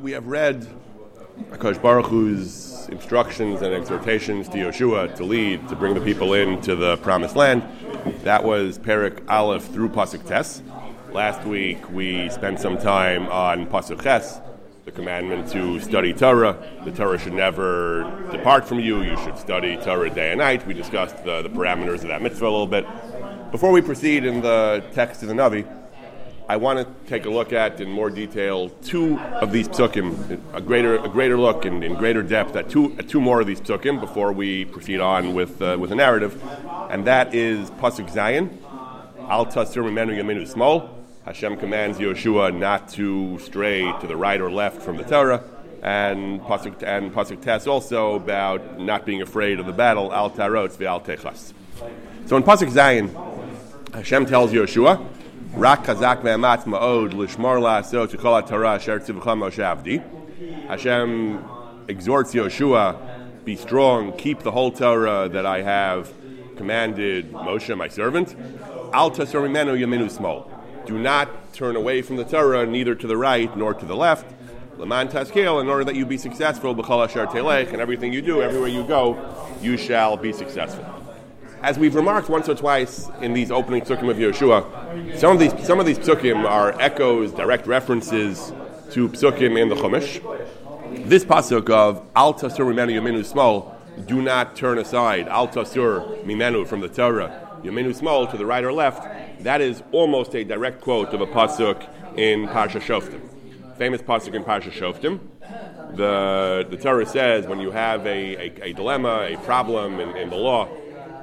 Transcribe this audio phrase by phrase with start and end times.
[0.00, 0.66] we have read
[1.50, 6.76] Akash Baruch Hu's instructions and exhortations to Yehoshua to lead, to bring the people into
[6.76, 7.64] the promised land.
[8.22, 10.62] That was Perek Aleph through Pasuk Tes.
[11.10, 14.40] Last week we spent some time on Pasuk Ches,
[14.84, 16.56] the commandment to study Torah.
[16.84, 19.02] The Torah should never depart from you.
[19.02, 20.64] You should study Torah day and night.
[20.66, 22.86] We discussed the, the parameters of that mitzvah a little bit.
[23.50, 25.66] Before we proceed in the text of the Navi,
[26.50, 30.62] I want to take a look at in more detail two of these psukim, a
[30.62, 33.60] greater a greater look and in greater depth at two at two more of these
[33.60, 36.42] psukim before we proceed on with uh, with a narrative,
[36.88, 38.56] and that is pasuk Zayin,
[39.28, 40.88] Al Tasur Mimenu Yaminu Smol.
[41.26, 45.44] Hashem commands Yehoshua not to stray to the right or left from the Torah,
[45.82, 50.14] and pasuk and pasuk Tes also about not being afraid of the battle.
[50.14, 51.52] Al Ta'arotz Al Techas.
[52.24, 53.12] So in pasuk Zayin,
[53.92, 55.16] Hashem tells Yehoshua.
[55.58, 60.68] Rak Chazak ve'amatz ma'od lishmor la'asot chol Torah asher tzivcha Moshe.
[60.68, 61.44] Hashem
[61.88, 66.12] exhorts Yehoshua, be strong, keep the whole Torah that I have
[66.54, 68.36] commanded Moshe, my servant.
[68.92, 70.48] Al tasor mimenu yaminu smol.
[70.86, 74.32] Do not turn away from the Torah, neither to the right nor to the left.
[74.76, 78.42] Laman taskel, in order that you be successful, b'chol asher telech, and everything you do,
[78.42, 79.18] everywhere you go,
[79.60, 80.97] you shall be successful
[81.62, 85.66] as we've remarked once or twice in these opening psukim of Yehoshua, some of these
[85.66, 88.52] some of these psukim are echoes, direct references
[88.92, 90.22] to psukim in the Chumash.
[91.08, 93.74] This pasuk of Al Tasur Mimenu Yaminu Smol,
[94.06, 98.64] do not turn aside Al Tasur Mimenu from the Torah Yaminu Smol to the right
[98.64, 99.42] or left.
[99.42, 104.44] That is almost a direct quote of a pasuk in Parsha Shoftim, famous pasuk in
[104.44, 105.20] Parsha Shoftim.
[105.96, 110.30] The the Torah says when you have a, a, a dilemma, a problem in, in
[110.30, 110.68] the law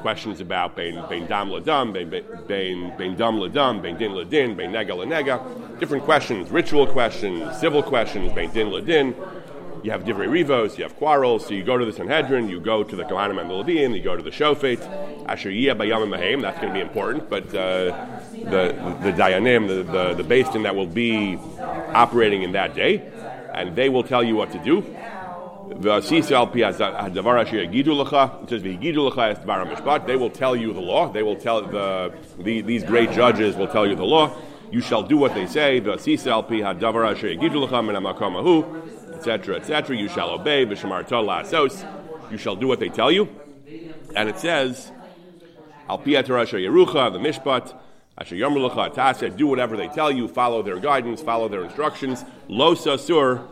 [0.06, 2.08] questions about bein, bein dam ladam, bein,
[2.48, 5.36] bein, bein dam ladam, bein din ladin, bein nega lanega.
[5.80, 9.16] Different questions, ritual questions, civil questions, bein din La Din.
[9.83, 11.48] You have divrei rivos, you have quarrels.
[11.48, 14.03] So you go to the Sanhedrin, you go to the Kohanim and the Levim, you
[14.03, 14.80] go to the Shofet,
[15.28, 16.39] Asher Yiyah Bayam Mahem.
[16.44, 18.64] That's going to be important, but uh, the
[19.02, 21.39] the Dayanim, the the, the Beis that will be
[22.04, 22.94] operating in that day,
[23.55, 24.83] and they will tell you what to do.
[25.67, 25.76] They
[30.15, 31.11] will tell you the law.
[31.11, 34.36] They will tell the, the these great judges will tell you the law.
[34.71, 35.77] You shall do what they say.
[35.77, 35.93] Etc.
[39.55, 39.98] Etc.
[39.98, 40.65] You shall obey.
[40.65, 43.27] You shall do what they tell you.
[44.15, 44.92] And it says,
[45.89, 47.73] Al Yerucha, the Mishpat.
[49.37, 52.23] Do whatever they tell you, follow their guidance, follow their instructions.
[52.47, 53.45] Lo Sasur,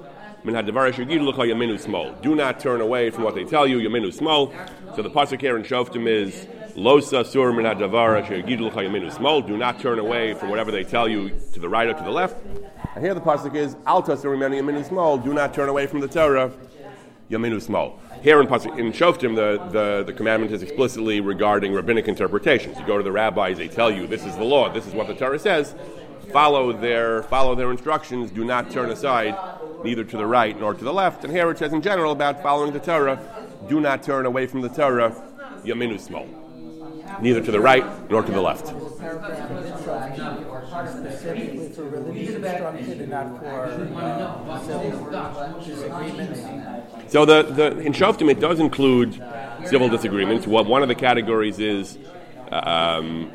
[0.45, 3.77] do not turn away from what they tell you.
[3.79, 4.53] Yaminu smol.
[4.95, 9.45] So the pasuk here in Shoftim is Lo sasur min hadavara shegidu yaminu smol.
[9.47, 12.11] Do not turn away from whatever they tell you to the right or to the
[12.11, 12.35] left.
[12.95, 15.23] And here the pasuk is Al tasur yaminu smol.
[15.23, 16.51] Do not turn away from the Torah.
[17.29, 17.97] Yaminu smol.
[18.21, 22.77] Here in, pasuk, in Shoftim, the, the, the commandment is explicitly regarding rabbinic interpretations.
[22.79, 25.07] You go to the rabbis, they tell you this is the law, this is what
[25.07, 25.75] the Torah says.
[26.31, 28.31] Follow their follow their instructions.
[28.31, 29.35] Do not turn aside
[29.83, 31.23] neither to the right nor to the left.
[31.23, 33.19] And here it says in general about following the Torah,
[33.67, 35.11] do not turn away from the Torah,
[35.63, 36.27] yaminu smol,
[37.21, 38.67] neither to the right nor to the left.
[47.09, 49.21] So the, the in Shoftim it does include
[49.65, 50.47] civil disagreements.
[50.47, 51.97] What one of the categories is
[52.51, 53.31] um,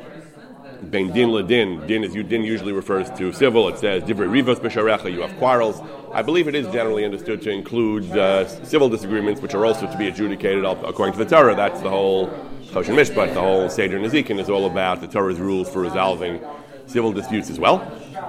[0.81, 1.79] ben din ladin.
[1.85, 3.67] Din Din is din usually refers to civil.
[3.67, 5.11] It says divrei rivas b'sharecha.
[5.11, 5.81] You have quarrels.
[6.13, 9.97] I believe it is generally understood to include uh, civil disagreements, which are also to
[9.97, 11.55] be adjudicated according to the Torah.
[11.55, 12.27] That's the whole
[12.71, 13.33] Choshen Mishpat.
[13.33, 16.41] The whole Seder Nezikin is all about the Torah's rules for resolving
[16.87, 17.85] civil disputes as well.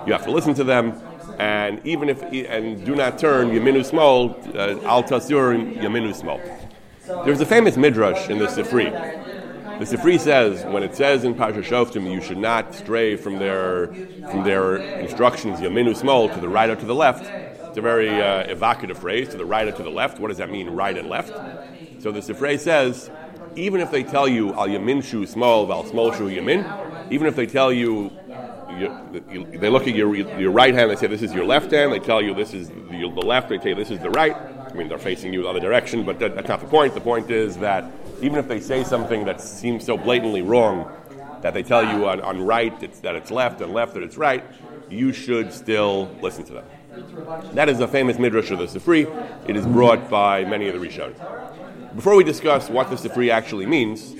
[0.06, 1.00] You have to listen to them.
[1.38, 6.41] And even if and do not turn yaminu smol uh, al tasur yaminu smol.
[7.25, 8.93] There's a famous midrash in the Sifri
[9.81, 13.87] the Sifri says when it says in Parsha Shoftim you should not stray from their
[14.31, 17.25] from their instructions Yaminu smol to the right or to the left.
[17.25, 20.19] It's a very uh, evocative phrase to the right or to the left.
[20.19, 21.32] What does that mean, right and left?
[22.03, 23.11] So the Sifrei says
[23.56, 27.35] even if they tell you al yamin shu smol al smol shu yamin, even if
[27.35, 28.11] they tell you,
[28.79, 31.91] you, they look at your your right hand, they say this is your left hand.
[31.91, 33.49] They tell you this is the, the left.
[33.49, 34.37] They say this is the right.
[34.37, 36.94] I mean, they're facing you the other direction, but that, that's not the point.
[36.94, 37.85] The point is that
[38.22, 40.90] even if they say something that seems so blatantly wrong,
[41.43, 44.17] that they tell you on, on right it's, that it's left and left that it's
[44.17, 44.44] right,
[44.90, 46.64] you should still listen to them.
[47.55, 49.06] That is a famous midrash of the Sifri.
[49.49, 51.14] It is brought by many of the Rishon.
[51.94, 54.14] Before we discuss what the Sifri actually means,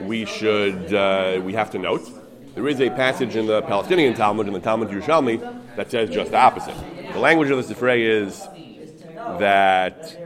[0.00, 2.08] we should uh, we have to note
[2.54, 6.30] there is a passage in the Palestinian Talmud in the Talmud Yerushalmi that says just
[6.30, 6.76] the opposite.
[7.12, 8.46] The language of the Sifrei is
[9.38, 10.21] that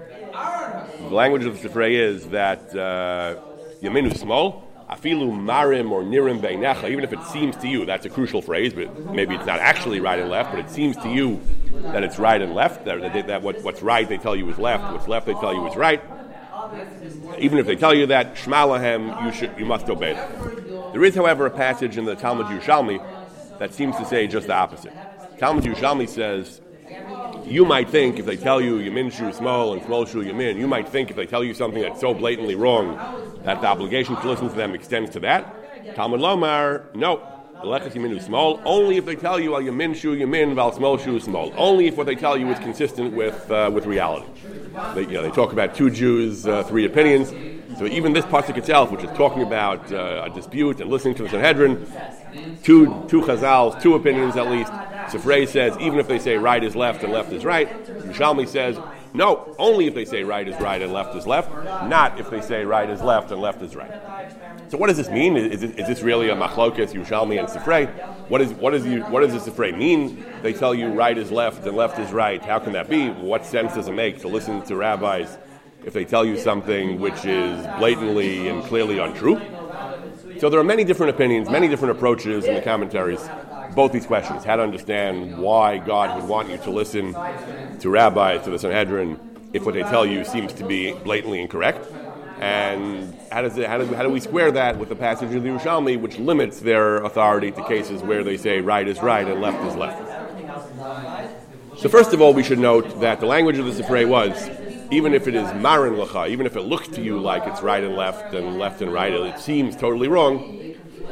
[1.09, 3.37] the language of the Sifrei is that uh,
[3.83, 8.11] Yaminu smol, afilu marim or nirim beinecha, even if it seems to you, that's a
[8.11, 11.41] crucial phrase, but maybe it's not actually right and left, but it seems to you
[11.83, 14.59] that it's right and left, that, that, that what, what's right they tell you is
[14.59, 16.03] left, what's left they tell you is right.
[17.39, 20.93] Even if they tell you that, shmalahem, you should, you must obey them.
[20.93, 24.55] There is, however, a passage in the Talmud Yerushalmi that seems to say just the
[24.55, 24.93] opposite.
[25.39, 26.61] Talmud Yerushalmi says,
[27.47, 30.67] you might think if they tell you Yamin shu smol and smol shu Yamin, you
[30.67, 32.99] might think if they tell you something that's so blatantly wrong
[33.44, 35.94] that the obligation to listen to them extends to that.
[35.94, 37.23] Talmud Lomar, no.
[37.62, 41.19] Leches Yamin smol, only if they tell you Al Yamin shu Yamin, Val smol shu
[41.21, 41.53] smol.
[41.56, 44.27] Only if what they tell you is consistent with, uh, with reality.
[44.94, 47.32] They, you know, they talk about two Jews, uh, three opinions.
[47.79, 51.23] So even this pasuk itself, which is talking about uh, a dispute and listening to
[51.25, 51.87] the Sanhedrin,
[52.62, 54.73] two two chazals, two opinions at least.
[55.06, 57.69] Sifrei says even if they say right is left and left is right.
[57.87, 58.79] Yerushalmi says
[59.14, 61.50] no, only if they say right is right and left is left,
[61.88, 63.93] not if they say right is left and left is right.
[64.69, 65.37] So what does this mean?
[65.37, 67.88] Is, is, is this really a machlokas Yerushalmi and Sifrei?
[68.29, 70.25] What is what is what does the Sifrei mean?
[70.43, 72.44] They tell you right is left and left is right.
[72.44, 73.08] How can that be?
[73.08, 75.38] What sense does it make to listen to rabbis?
[75.87, 79.41] if they tell you something which is blatantly and clearly untrue.
[80.41, 83.20] So there are many different opinions, many different approaches in the commentaries.
[83.76, 88.43] Both these questions: how to understand why God would want you to listen to rabbis,
[88.44, 89.20] to the Sanhedrin,
[89.52, 91.87] if what they tell you seems to be blatantly incorrect,
[92.40, 95.43] and how does it, how do, how do we square that with the passage of
[95.43, 99.43] the Yerushalmi, which limits their authority to cases where they say right is right and
[99.43, 100.02] left is left?
[101.79, 104.32] So first of all, we should note that the language of the Sifrei was
[104.90, 107.82] even if it is marin lacha, even if it looks to you like it's right
[107.82, 110.66] and left and left and right, it seems totally wrong.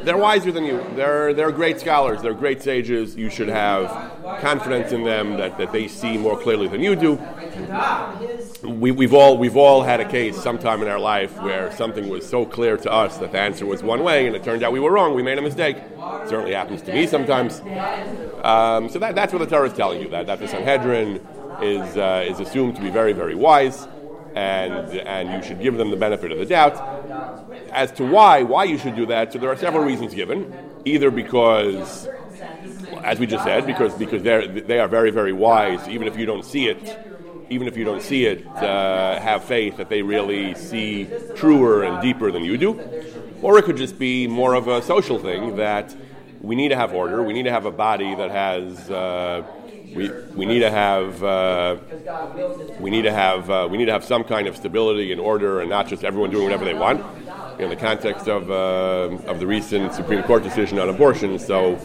[0.05, 0.85] They're wiser than you.
[0.95, 2.21] They're, they're great scholars.
[2.21, 3.15] They're great sages.
[3.15, 3.89] You should have
[4.39, 7.19] confidence in them that, that they see more clearly than you do.
[8.61, 12.27] We, we've, all, we've all had a case sometime in our life where something was
[12.27, 14.79] so clear to us that the answer was one way and it turned out we
[14.79, 15.15] were wrong.
[15.15, 15.77] We made a mistake.
[15.77, 17.61] It certainly happens to me sometimes.
[18.43, 21.15] Um, so that, that's what the Torah is telling you, that, that the Sanhedrin
[21.63, 23.87] is, uh, is assumed to be very, very wise,
[24.35, 26.75] and, and you should give them the benefit of the doubt.
[27.71, 30.53] As to why, why you should do that, so there are several reasons given.
[30.83, 32.07] Either because,
[33.03, 36.25] as we just said, because, because they're, they are very, very wise, even if you
[36.25, 36.99] don't see it,
[37.49, 42.01] even if you don't see it, uh, have faith that they really see truer and
[42.01, 42.79] deeper than you do.
[43.41, 45.95] Or it could just be more of a social thing that
[46.41, 48.91] we need to have order, we need to have a body that has.
[48.91, 49.43] Uh,
[49.95, 51.77] we, we need to have uh,
[52.79, 55.61] we need to have uh, we need to have some kind of stability and order,
[55.61, 57.03] and not just everyone doing whatever they want.
[57.59, 61.75] In the context of uh, of the recent Supreme Court decision on abortion, so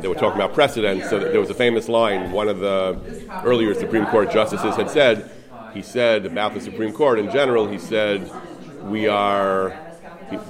[0.00, 1.04] they were talking about precedent.
[1.04, 2.98] So there was a famous line one of the
[3.44, 5.30] earlier Supreme Court justices had said.
[5.72, 7.68] He said about the Supreme Court in general.
[7.68, 8.28] He said
[8.82, 9.89] we are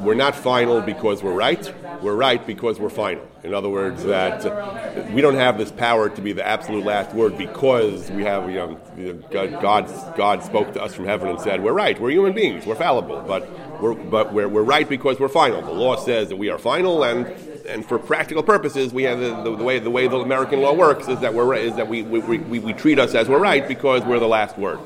[0.01, 1.73] we're not final because we're right.
[2.03, 3.27] We're right because we're final.
[3.43, 7.15] In other words, that uh, we don't have this power to be the absolute last
[7.15, 11.63] word because we have, you know, God, God, spoke to us from heaven and said,
[11.63, 11.99] "We're right.
[11.99, 12.67] We're human beings.
[12.67, 13.49] We're fallible, but
[13.81, 17.03] we're but we're, we're right because we're final." The law says that we are final,
[17.03, 17.27] and
[17.67, 20.75] and for practical purposes, we have the, the, the way the way the American law
[20.75, 23.67] works is that we're is that we we, we, we treat us as we're right
[23.67, 24.79] because we're the last word.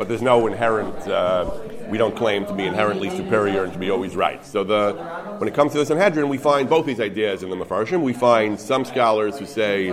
[0.00, 0.96] But there's no inherent.
[1.06, 4.42] Uh, we don't claim to be inherently superior and to be always right.
[4.46, 4.94] So the,
[5.36, 8.00] when it comes to the Sanhedrin, we find both these ideas in the Mefarshim.
[8.00, 9.88] We find some scholars who say,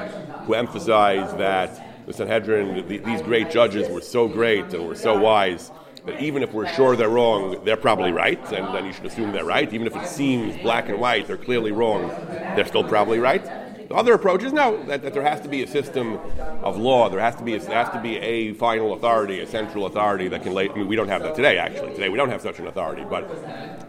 [0.46, 5.20] who emphasize that the Sanhedrin, the, these great judges were so great and were so
[5.20, 5.74] wise
[6.06, 9.34] that even if we're sure they're wrong, they're probably right, and then you should assume
[9.34, 9.74] they're right.
[9.74, 12.08] Even if it seems black and white, they're clearly wrong,
[12.56, 13.46] they're still probably right.
[13.88, 16.20] The other approach is no, that, that there has to be a system
[16.62, 17.08] of law.
[17.08, 20.44] There has to be a, has to be a final authority, a central authority that
[20.44, 20.70] can lay.
[20.70, 21.58] I mean, we don't have that today.
[21.58, 23.30] Actually, today we don't have such an authority, but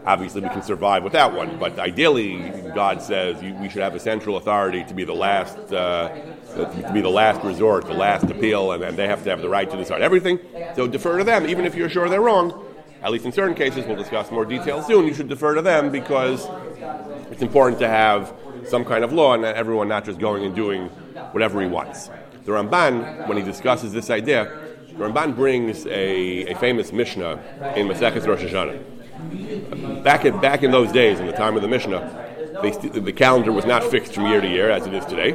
[0.05, 1.59] obviously we can survive without one.
[1.59, 2.37] But ideally,
[2.73, 6.07] God says you, we should have a central authority to be the last, uh,
[6.55, 9.49] to be the last resort, the last appeal, and, and they have to have the
[9.49, 10.39] right to decide everything.
[10.75, 12.67] So defer to them, even if you're sure they're wrong.
[13.01, 15.07] At least in certain cases, we'll discuss more details soon.
[15.07, 16.47] You should defer to them because
[17.31, 18.33] it's important to have
[18.69, 20.87] some kind of law and everyone not just going and doing
[21.31, 22.09] whatever he wants.
[22.45, 24.45] The Ramban, when he discusses this idea,
[24.87, 30.03] the Ramban brings a, a famous Mishnah in Masechet Rosh Hashanah.
[30.03, 33.51] Back in, back in those days, in the time of the Mishnah, they, the calendar
[33.51, 35.31] was not fixed from year to year as it is today.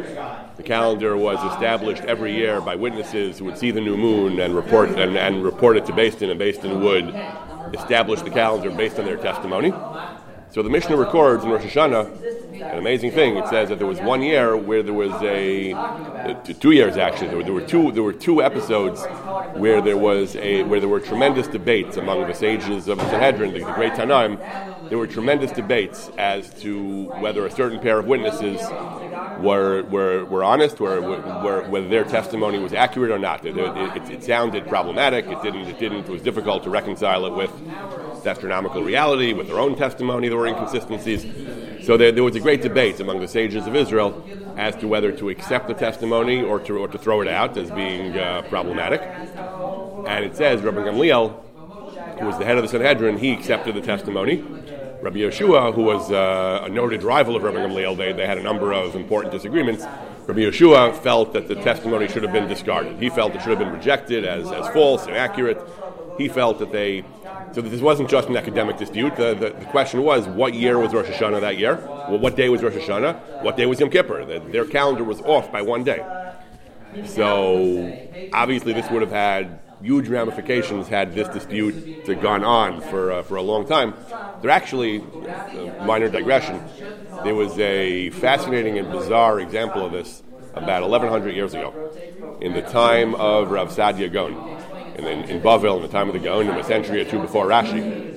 [0.56, 4.54] The calendar was established every year by witnesses who would see the new moon and
[4.54, 7.14] report and, and report it to Beis Din, and Beis Din would
[7.74, 9.72] establish the calendar based on their testimony.
[10.54, 13.36] So the Mishnah records in Rosh Hashanah an amazing thing.
[13.36, 17.26] It says that there was one year where there was a, uh, two years actually.
[17.26, 19.04] There were, there were two there were two episodes
[19.54, 23.52] where there was a where there were tremendous debates among the sages of the Sanhedrin,
[23.52, 24.38] the, the great Tanaim.
[24.88, 28.60] There were tremendous debates as to whether a certain pair of witnesses
[29.40, 33.44] were were, were honest, were, were, whether their testimony was accurate or not.
[33.44, 35.26] It, it, it, sounded problematic.
[35.26, 35.66] It didn't.
[35.66, 36.04] It didn't.
[36.04, 37.50] It was difficult to reconcile it with
[38.26, 40.28] astronomical reality, with their own testimony.
[40.28, 41.22] There were inconsistencies.
[41.84, 44.24] So there, there, was a great debate among the sages of Israel
[44.56, 47.70] as to whether to accept the testimony or to, or to throw it out as
[47.70, 49.02] being uh, problematic.
[49.02, 51.40] And it says Rabbi Gamliel,
[52.18, 54.42] who was the head of the Sanhedrin, he accepted the testimony.
[55.02, 58.42] Rabbi Yehoshua, who was uh, a noted rival of Rabbi Gamliel, they, they had a
[58.42, 59.84] number of important disagreements.
[60.26, 62.98] Rabbi Yehoshua felt that the testimony should have been discarded.
[62.98, 65.60] He felt it should have been rejected as, as false, inaccurate.
[66.16, 67.04] He felt that they
[67.52, 69.14] so this wasn't just an academic dispute.
[69.16, 71.76] The, the, the, question was, what year was Rosh Hashanah that year?
[72.08, 73.42] Well, what day was Rosh Hashanah?
[73.42, 74.24] What day was Yom Kippur?
[74.24, 76.04] The, their calendar was off by one day.
[77.06, 77.96] So
[78.32, 83.36] obviously, this would have had huge ramifications had this dispute gone on for, uh, for
[83.36, 83.94] a long time.
[84.40, 86.62] There actually, uh, minor digression,
[87.22, 90.22] there was a fascinating and bizarre example of this
[90.54, 91.72] about 1100 years ago
[92.40, 94.34] in the time of Rav Sadia Gaon
[94.96, 97.46] in, in, in Bavel in the time of the Gaonim, a century or two before
[97.46, 98.14] Rashi,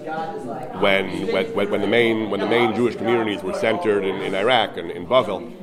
[0.82, 4.78] when, when, when, the main when the main Jewish communities were centered in, in Iraq
[4.78, 5.54] and in Bavel,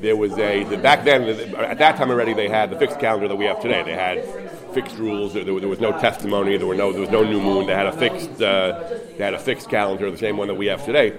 [0.00, 1.22] there was a the, back then
[1.54, 3.82] at that time already they had the fixed calendar that we have today.
[3.82, 5.34] They had fixed rules.
[5.34, 6.56] There, there was no testimony.
[6.56, 7.66] There were no there was no new moon.
[7.66, 8.82] They had a fixed uh,
[9.16, 11.18] they had a fixed calendar, the same one that we have today.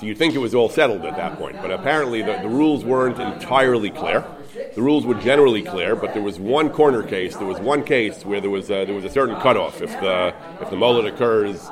[0.00, 2.84] So you'd think it was all settled at that point, but apparently the, the rules
[2.84, 4.24] weren't entirely clear
[4.74, 7.36] the rules were generally clear, but there was one corner case.
[7.36, 9.80] There was one case where there was a, there was a certain cutoff.
[9.80, 11.68] If the if the molad occurs,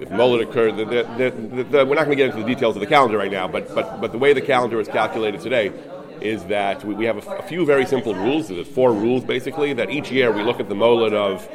[0.00, 2.80] if molad occurs, the, the, the, we're not going to get into the details of
[2.80, 3.48] the calendar right now.
[3.48, 5.72] But but but the way the calendar is calculated today
[6.20, 8.48] is that we, we have a, few very simple rules.
[8.48, 9.72] There's four rules basically.
[9.72, 11.48] That each year we look at the molad of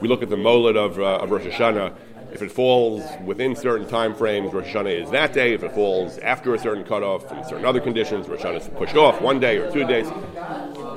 [0.00, 1.94] we look at the molad of, uh, of Rosh Hashanah
[2.34, 5.54] if it falls within certain time frames, Rosh Hashanah is that day.
[5.54, 8.96] If it falls after a certain cutoff in certain other conditions, Rosh Hashanah is pushed
[8.96, 10.08] off one day or two days.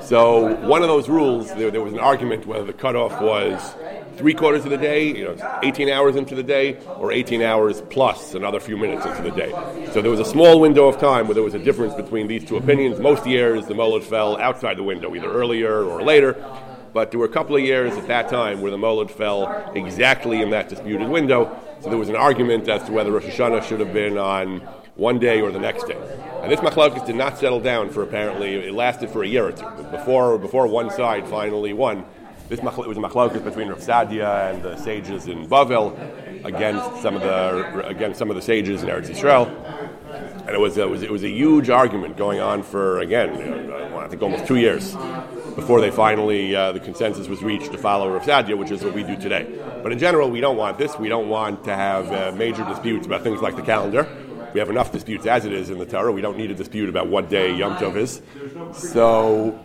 [0.02, 3.76] So one of those rules, there, there was an argument whether the cutoff was
[4.16, 7.82] three quarters of the day, you know, 18 hours into the day, or 18 hours
[7.88, 9.50] plus another few minutes into the day.
[9.92, 12.44] So there was a small window of time where there was a difference between these
[12.44, 12.98] two opinions.
[12.98, 16.32] Most years, the molad fell outside the window, either earlier or later.
[16.92, 20.40] But there were a couple of years at that time where the Molad fell exactly
[20.42, 21.60] in that disputed window.
[21.80, 24.60] So there was an argument as to whether Rosh Hashanah should have been on
[24.96, 25.96] one day or the next day.
[26.42, 29.52] And this machlokes did not settle down for apparently, it lasted for a year or
[29.52, 29.68] two.
[29.90, 32.04] Before, before one side finally won,
[32.48, 35.94] this machl- was a machlokes between Rav Sadia and the sages in Bavel
[36.44, 39.46] against some of the, against some of the sages in Eretz Yisrael.
[40.40, 44.08] And it was, it was, it was a huge argument going on for, again, I
[44.08, 44.96] think almost two years
[45.58, 48.94] before they finally, uh, the consensus was reached to follow Rav Sadia, which is what
[48.94, 49.44] we do today.
[49.82, 50.96] But in general, we don't want this.
[50.96, 54.06] We don't want to have uh, major disputes about things like the calendar.
[54.54, 56.12] We have enough disputes as it is in the Torah.
[56.12, 58.22] We don't need a dispute about what day Yom Tov is.
[58.72, 59.58] So,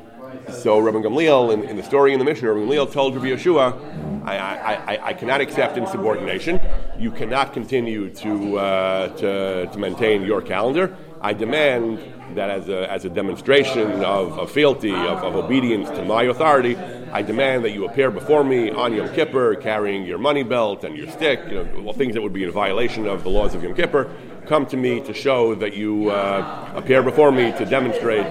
[0.50, 4.25] so Rabbi Gamliel, in, in the story in the Mishnah, Rabbi Gamliel told Rabbi Yehoshua,
[4.25, 6.59] I, I, I, I, cannot accept insubordination.
[6.97, 10.97] You cannot continue to, uh, to, to maintain your calendar.
[11.23, 11.99] I demand
[12.35, 16.75] that as a, as a demonstration of, of fealty, of, of, obedience to my authority,
[16.75, 20.97] I demand that you appear before me on Yom Kippur carrying your money belt and
[20.97, 23.73] your stick, you know, things that would be in violation of the laws of Yom
[23.73, 24.13] Kippur.
[24.47, 28.27] Come to me to show that you uh, appear before me to demonstrate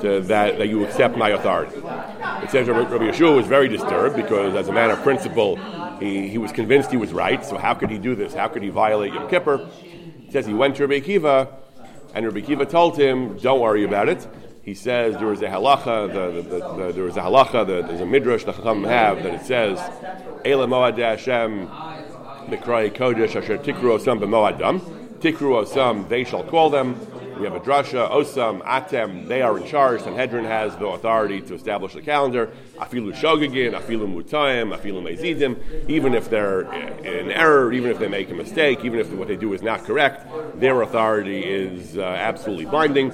[0.00, 1.76] to, that, that you accept my authority.
[1.76, 5.54] It says Rabbi Yehoshua was very disturbed because, as a man of principle,
[6.00, 7.44] he, he was convinced he was right.
[7.44, 8.34] So, how could he do this?
[8.34, 9.70] How could he violate Yom Kippur?
[10.26, 11.63] It says he went to Rabbi Akiva
[12.14, 14.26] and Rabbi Kiva told him, "Don't worry about it."
[14.62, 16.08] He says there is a halacha.
[16.12, 17.66] The, the, the, there was a halacha.
[17.66, 19.78] there's a midrash the Chacham have that it says,
[20.44, 21.66] "Ela moad Hashem
[22.48, 24.80] mikrai kodesh asher tikru osam b'moadam."
[25.20, 26.94] Tikru osam, they shall call them.
[27.38, 30.02] We have a drasha, Osam, Atem, they are in charge.
[30.02, 32.52] Sanhedrin has the authority to establish the calendar.
[32.76, 35.58] Afilu Shogagin, Afilu Mutayim, Afilu Mezidim.
[35.88, 36.62] Even if they're
[37.02, 39.82] in error, even if they make a mistake, even if what they do is not
[39.82, 40.26] correct,
[40.60, 43.12] their authority is uh, absolutely binding.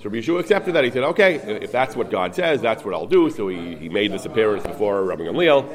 [0.00, 0.84] So Rabbi Yehoshua accepted that.
[0.84, 3.28] He said, okay, if that's what God says, that's what I'll do.
[3.28, 5.70] So he, he made this appearance before Rabbi Gamliel.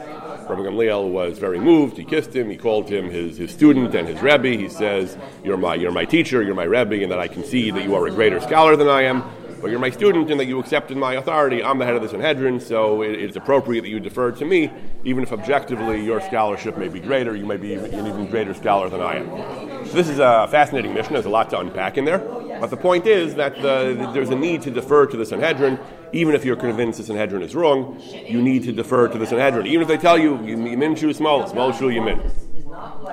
[0.50, 1.96] Rabbi Gamliel was very moved.
[1.96, 2.50] He kissed him.
[2.50, 4.58] He called him his, his student and his Rebbe.
[4.58, 7.70] He says, you're my, you're my teacher, you're my Rebbe, and that I can see
[7.70, 9.24] that you are a greater scholar than I am.
[9.62, 11.64] But you're my student and that you accepted my authority.
[11.64, 14.72] I'm the head of the Sanhedrin, so it, it's appropriate that you defer to me,
[15.04, 17.36] even if objectively your scholarship may be greater.
[17.36, 19.86] You may be an even greater scholar than I am.
[19.86, 21.14] So this is a fascinating Mishnah.
[21.14, 22.45] There's a lot to unpack in there.
[22.60, 25.80] But the point is that the, there's a need to defer to the Sanhedrin,
[26.14, 28.02] even if you're convinced the Sanhedrin is wrong.
[28.28, 31.50] You need to defer to the Sanhedrin, even if they tell you Yamin Shu Smol,
[31.50, 32.32] Smol Shu Yamin.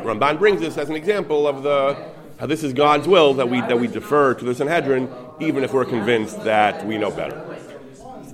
[0.02, 3.60] Ramban brings this as an example of the how this is God's will that we
[3.60, 5.08] that we defer to the Sanhedrin,
[5.40, 7.51] even if we're convinced that we know better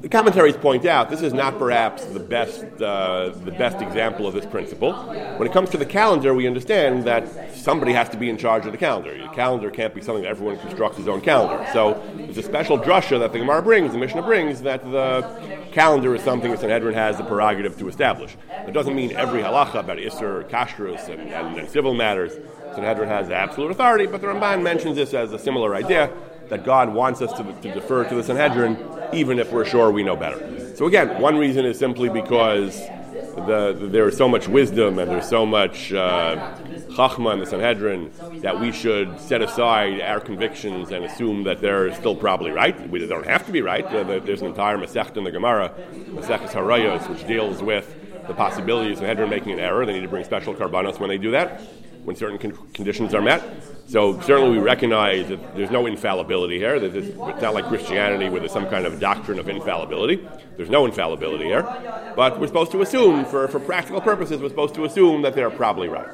[0.00, 4.34] the commentaries point out this is not perhaps the best, uh, the best example of
[4.34, 4.92] this principle.
[4.92, 8.64] When it comes to the calendar, we understand that somebody has to be in charge
[8.66, 9.16] of the calendar.
[9.16, 11.66] The calendar can't be something that everyone constructs his own calendar.
[11.72, 16.14] So there's a special drasha that the Gemara brings, the Mishnah brings, that the calendar
[16.14, 18.36] is something that Sanhedrin has the prerogative to establish.
[18.66, 22.36] It doesn't mean every halacha about Isser, Kashrus, and, and, and civil matters
[22.74, 26.12] Sanhedrin has absolute authority, but the Ramban mentions this as a similar idea
[26.48, 28.78] that God wants us to, to defer to the Sanhedrin,
[29.12, 30.76] even if we're sure we know better.
[30.76, 32.78] So again, one reason is simply because
[33.46, 36.56] the, the, there is so much wisdom and there's so much uh,
[36.90, 41.94] chachma in the Sanhedrin that we should set aside our convictions and assume that they're
[41.94, 42.88] still probably right.
[42.90, 43.88] We don't have to be right.
[43.88, 47.94] There's an entire Masech in the Gemara, Masech Horayos, which deals with
[48.26, 49.86] the possibility of Sanhedrin making an error.
[49.86, 51.62] They need to bring special karbanos when they do that,
[52.08, 53.42] when certain con- conditions are met.
[53.86, 56.76] So certainly we recognize that there's no infallibility here.
[56.76, 60.26] it's not like Christianity where there's some kind of doctrine of infallibility.
[60.56, 61.62] There's no infallibility here.
[62.16, 65.50] But we're supposed to assume, for, for practical purposes, we're supposed to assume that they're
[65.50, 66.08] probably right.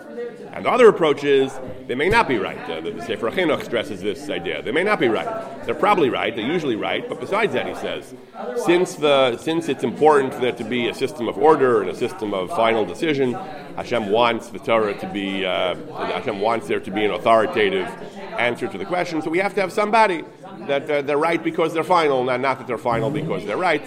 [0.52, 1.52] And the other approach is
[1.88, 2.58] they may not be right.
[2.70, 4.62] Uh, the, the Sefer Chinuch stresses this idea.
[4.62, 5.26] They may not be right.
[5.66, 6.34] They're probably right.
[6.34, 7.08] They're usually right.
[7.08, 8.14] But besides that, he says,
[8.64, 11.94] since the since it's important for there to be a system of order and a
[11.94, 13.32] system of final decision,
[13.76, 15.44] Hashem wants the Torah to be.
[15.44, 15.74] Uh,
[16.06, 17.88] Hashem wants there to be an authoritative
[18.38, 19.22] answer to the question.
[19.22, 20.24] So we have to have somebody
[20.68, 23.82] that uh, they're right because they're final, not, not that they're final because they're right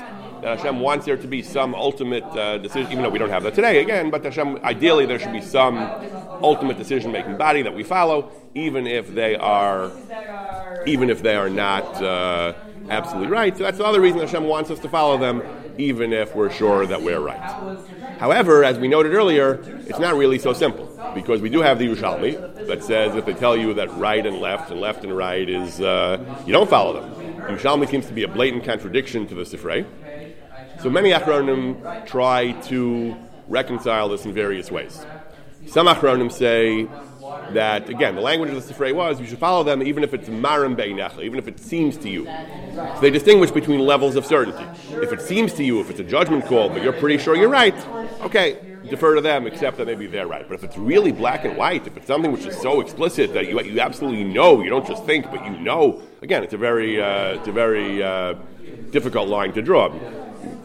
[0.47, 3.43] that Hashem wants there to be some ultimate uh, decision, even though we don't have
[3.43, 5.77] that today again, but Hashem, ideally there should be some
[6.41, 9.91] ultimate decision making body that we follow, even if they are,
[10.85, 12.53] even if they are not uh,
[12.89, 13.57] absolutely right.
[13.57, 15.43] So that's the other reason Hashem wants us to follow them,
[15.77, 17.77] even if we're sure that we're right.
[18.17, 21.87] However, as we noted earlier, it's not really so simple because we do have the
[21.87, 25.47] Yerushalmi that says if they tell you that right and left and left and right
[25.47, 27.35] is uh, you don't follow them.
[27.35, 29.85] The Yerushalmi seems to be a blatant contradiction to the Sifrei.
[30.81, 35.05] So many Achronim try to reconcile this in various ways.
[35.65, 36.87] Some Achronim say
[37.53, 40.29] that, again, the language of the Sifrei was you should follow them even if it's
[40.29, 42.25] marim beinecha, even if it seems to you.
[42.75, 44.65] So they distinguish between levels of certainty.
[44.91, 47.49] If it seems to you, if it's a judgment call, but you're pretty sure you're
[47.49, 47.75] right,
[48.21, 50.47] okay, defer to them, except that maybe they're right.
[50.47, 53.47] But if it's really black and white, if it's something which is so explicit that
[53.47, 57.01] you, you absolutely know, you don't just think, but you know, again, it's a very,
[57.01, 58.35] uh, it's a very uh,
[58.91, 59.89] difficult line to draw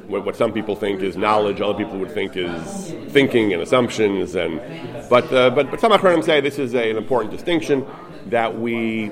[0.06, 4.34] what, what, some people think is knowledge, other people would think is thinking and assumptions.
[4.34, 4.60] And
[5.08, 7.86] but uh, but but some Achronim say this is a, an important distinction
[8.26, 9.10] that we.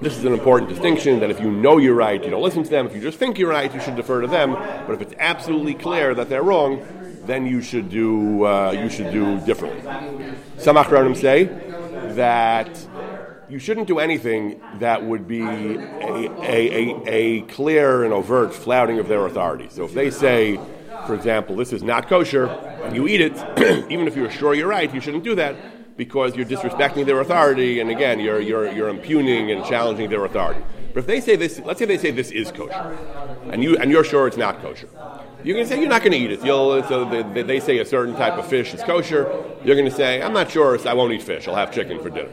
[0.00, 2.70] This is an important distinction that if you know you're right, you don't listen to
[2.70, 2.86] them.
[2.86, 4.54] If you just think you're right, you should defer to them.
[4.54, 6.82] But if it's absolutely clear that they're wrong,
[7.26, 9.82] then you should do uh, you should do differently.
[10.56, 11.44] Some Achronim say
[12.14, 12.68] that
[13.50, 18.98] you shouldn't do anything that would be a, a, a, a, clear and overt flouting
[19.00, 19.66] of their authority.
[19.70, 20.58] So if they say,
[21.06, 23.32] for example, this is not kosher, and you eat it,
[23.90, 27.80] even if you're sure you're right, you shouldn't do that because you're disrespecting their authority,
[27.80, 30.62] and again, you're, you're, you're impugning and challenging their authority.
[30.94, 32.96] But if they say this, let's say they say this is kosher,
[33.50, 34.88] and, you, and you're sure it's not kosher,
[35.44, 36.44] you're going to say you're not going to eat it.
[36.44, 39.22] You'll, so they, they, say a certain type of fish is kosher.
[39.64, 40.78] You're going to say, I'm not sure.
[40.88, 41.48] I won't eat fish.
[41.48, 42.30] I'll have chicken for dinner.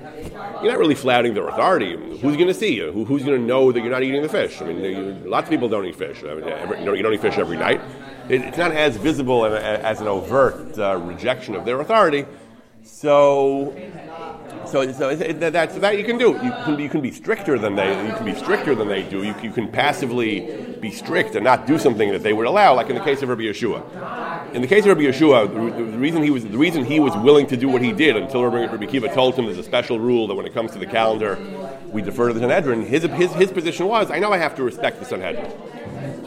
[0.62, 1.96] You're not really flouting their authority.
[2.20, 2.92] Who's going to see you?
[2.92, 4.62] Who, who's going to know that you're not eating the fish?
[4.62, 6.24] I mean, you, lots of people don't eat fish.
[6.24, 6.44] Every,
[6.84, 7.82] you, don't, eat fish every night.
[8.30, 12.26] It, it's not as visible as an overt uh, rejection of their authority.
[12.84, 13.76] So
[14.68, 16.34] so, so that's that you can do.
[16.34, 17.90] You can, you can be stricter than they.
[18.08, 19.24] You can be stricter than they do.
[19.24, 22.90] You, you can passively be strict and not do something that they would allow, like
[22.90, 24.54] in the case of Rabbi Yehoshua.
[24.54, 27.16] In the case of Rabbi Yehoshua, the, the reason he was the reason he was
[27.18, 30.00] willing to do what he did until Rabbi, Rabbi Kiva told him there's a special
[30.00, 31.38] rule that when it comes to the calendar,
[31.92, 32.86] we defer to the Sanhedrin.
[32.86, 35.52] His, his, his position was, I know I have to respect the Sanhedrin.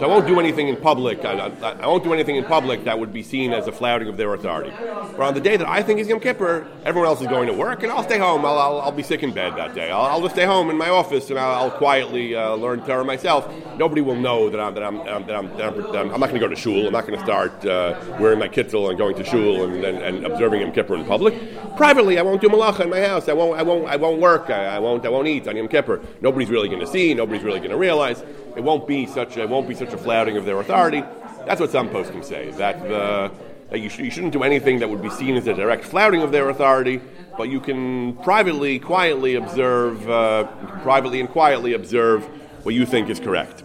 [0.00, 1.26] So I won't do anything in public.
[1.26, 4.08] I, I, I, won't do anything in public that would be seen as a flouting
[4.08, 4.72] of their authority.
[4.80, 7.52] But on the day that I think is Yom Kippur, everyone else is going to
[7.52, 8.46] work, and I'll stay home.
[8.46, 9.90] I'll, I'll, I'll be sick in bed that day.
[9.90, 13.04] I'll, I'll, just stay home in my office, and I'll, I'll quietly uh, learn Torah
[13.04, 13.52] myself.
[13.76, 16.30] Nobody will know that I'm that I'm that I'm, that I'm, that I'm, I'm not
[16.30, 16.86] going to go to shul.
[16.86, 19.98] I'm not going to start uh, wearing my kittel and going to shul and, and,
[19.98, 21.34] and, observing Yom Kippur in public.
[21.76, 23.28] Privately, I won't do malacha in my house.
[23.28, 24.48] I won't I won't I won't work.
[24.48, 26.00] I, I won't I won't eat on Yom Kippur.
[26.22, 27.12] Nobody's really going to see.
[27.12, 28.24] Nobody's really going to realize.
[28.56, 31.02] It won't be such a, it won't be such a flouting of their authority.
[31.46, 32.50] That's what some poskim say.
[32.52, 33.30] That the
[33.70, 36.22] that you, sh- you shouldn't do anything that would be seen as a direct flouting
[36.22, 37.00] of their authority,
[37.38, 40.44] but you can privately, quietly observe, uh,
[40.82, 42.24] privately and quietly observe
[42.64, 43.62] what you think is correct.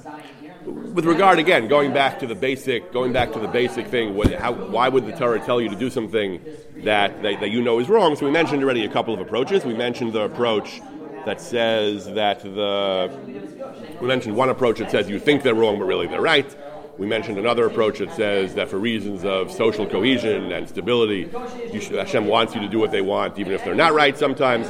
[0.66, 4.32] With regard, again, going back to the basic, going back to the basic thing, what,
[4.34, 6.40] how, why would the Torah tell you to do something
[6.78, 8.16] that, that, that you know is wrong?
[8.16, 9.66] So we mentioned already a couple of approaches.
[9.66, 10.82] We mentioned the approach
[11.26, 13.12] that says that the
[14.00, 16.56] we mentioned one approach that says you think they're wrong, but really they're right.
[16.98, 21.30] We mentioned another approach that says that for reasons of social cohesion and stability,
[21.82, 24.70] should, Hashem wants you to do what they want, even if they're not right sometimes.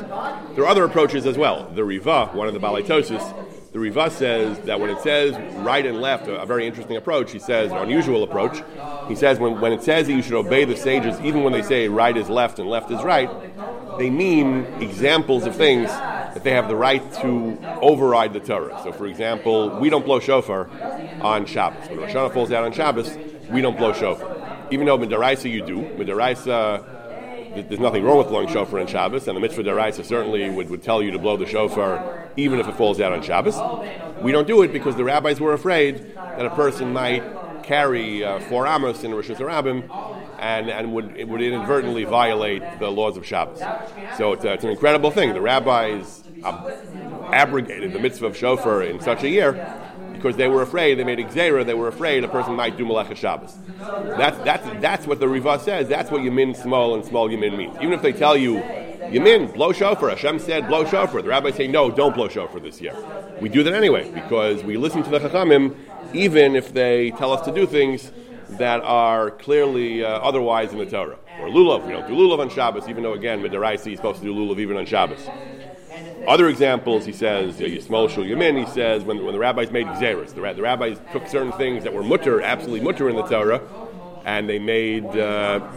[0.56, 1.70] There are other approaches as well.
[1.70, 5.86] The Riva, one of the Baalei Tosfos, the Riva says that when it says right
[5.86, 8.64] and left, a, a, very interesting approach, he says, an unusual approach,
[9.10, 11.62] he says when, when it says that you should obey the sages, even when they
[11.62, 13.30] say right is left and left is right,
[13.98, 18.80] they mean examples of things that they have the right to override the Torah.
[18.82, 20.70] So, for example, we don't blow shofar
[21.20, 21.90] on Shabbos.
[21.90, 23.18] When Rosh Hashanah falls out on Shabbos,
[23.50, 24.68] we don't blow shofar.
[24.72, 25.80] Even though Midaraisa you do.
[25.98, 26.95] Midaraisa, uh,
[27.56, 30.84] there's nothing wrong with blowing shofar on Shabbos, and the mitzvah deraisa certainly would, would
[30.84, 33.56] tell you to blow the shofar even if it falls out on Shabbos.
[34.22, 37.24] We don't do it because the rabbis were afraid that a person might
[37.64, 43.18] carry uh, four amos in Rosh Hashanah and, and would, would inadvertently violate the laws
[43.18, 43.60] of Shabbos.
[44.18, 45.34] So it's, a, it's an incredible thing.
[45.34, 49.54] The rabbis abrogated the mitzvah of shofar in such a year
[50.26, 53.16] because they were afraid, they made a they were afraid a person might do Malach
[53.16, 53.54] Shabbos.
[53.78, 55.88] That's, that's, that's what the Riva says.
[55.88, 57.76] That's what Yamin smol and smol Yamin means.
[57.76, 60.10] Even if they tell you, Yamin, blow shofar.
[60.10, 61.22] Hashem said, blow shofar.
[61.22, 62.98] The rabbis say, no, don't blow shofar this year.
[63.40, 65.76] We do that anyway because we listen to the Chachamim
[66.12, 68.12] even if they tell us to do things
[68.58, 71.20] that are clearly uh, otherwise in the Torah.
[71.40, 74.26] Or lulav, we don't do lulav on Shabbos, even though again, Midaraisi is supposed to
[74.26, 75.28] do lulav even on Shabbos.
[76.28, 80.34] Other examples, he says, Yismol Shul Yamin, he says, when, when the rabbis made Xeris,
[80.34, 83.62] the, the, rabbis took certain things that were mutter, absolutely mutter in the Torah,
[84.26, 85.06] and they made.
[85.06, 85.68] Uh,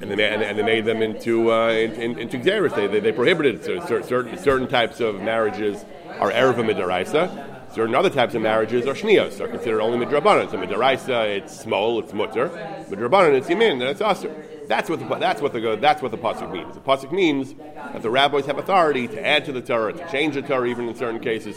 [0.00, 2.74] and they, made, and, they made them into uh, in, into Xeris.
[2.74, 5.84] They, they, they prohibited certain certain types of marriages
[6.18, 10.48] are erva midaraisa, Certain other types of marriages are shnios, are considered only midrabanan.
[10.48, 12.48] So midaraisa, it's smol, it's mutter.
[12.88, 14.32] Midrabanan, it's yamin, and it's aser.
[14.68, 16.72] That's what the that's what the that's what the pasuk means.
[16.72, 20.34] The pasuk means that the rabbis have authority to add to the Torah, to change
[20.34, 21.56] the Torah, even in certain cases.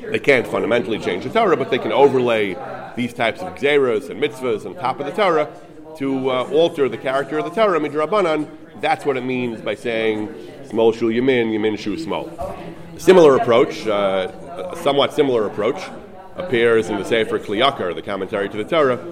[0.00, 2.56] They can't fundamentally change the Torah, but they can overlay
[2.96, 5.48] these types of xeros and mitzvahs on top of the Torah
[5.98, 7.78] to uh, alter the character of the Torah.
[7.78, 8.48] Midrabanan.
[8.80, 10.28] That's what it means by saying
[10.64, 12.28] smol shul yamin, yamin shu smol.
[12.98, 13.86] Similar approach.
[13.86, 15.80] Uh, a somewhat similar approach
[16.36, 19.04] appears in the Sefer Kli Yakar, the commentary to the Torah.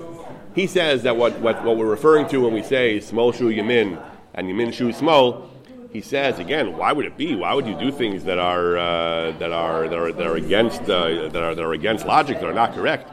[0.54, 4.02] He says that what, what, what we're referring to when we say smol shu yamin
[4.34, 5.48] and yamin shu smol,
[5.92, 7.34] he says again, why would it be?
[7.34, 10.82] Why would you do things that are uh, that are that are that are against
[10.82, 13.10] uh, that are that are against logic that are not correct?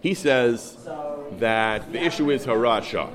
[0.00, 0.76] He says
[1.38, 3.10] that the issue is harasha.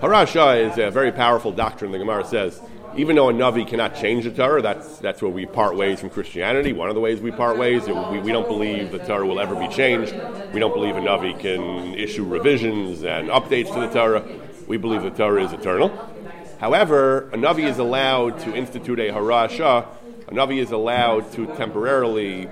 [0.00, 1.92] Harasha is a very powerful doctrine.
[1.92, 2.60] The Gemara says
[2.94, 6.10] even though a Navi cannot change the Torah, that's, that's where we part ways from
[6.10, 6.72] Christianity.
[6.72, 9.40] One of the ways we part ways, it, we, we don't believe the Torah will
[9.40, 10.12] ever be changed.
[10.52, 14.24] We don't believe a Navi can issue revisions and updates to the Torah.
[14.66, 15.88] We believe the Torah is eternal.
[16.60, 19.86] However, a Navi is allowed to institute a Harasha.
[20.28, 22.48] A Navi is allowed to temporarily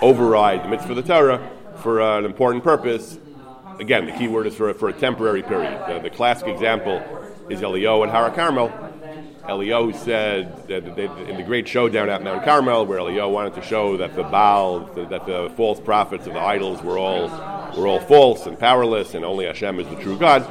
[0.00, 3.18] override the mitzvah of the Torah for an important purpose.
[3.78, 5.78] Again, the key word is for, for a temporary period.
[5.88, 7.02] The, the classic example
[7.50, 8.72] is Eliyahu and Har Carmel
[9.48, 13.62] Eliyahu said that they, in the great showdown at Mount Carmel, where Eliyahu wanted to
[13.62, 17.28] show that the Baal, that the false prophets of the idols were all
[17.76, 20.46] were all false and powerless, and only Hashem is the true God.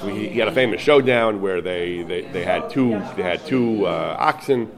[0.00, 3.44] So he, he had a famous showdown where they, they, they had two they had
[3.44, 4.70] two uh, oxen,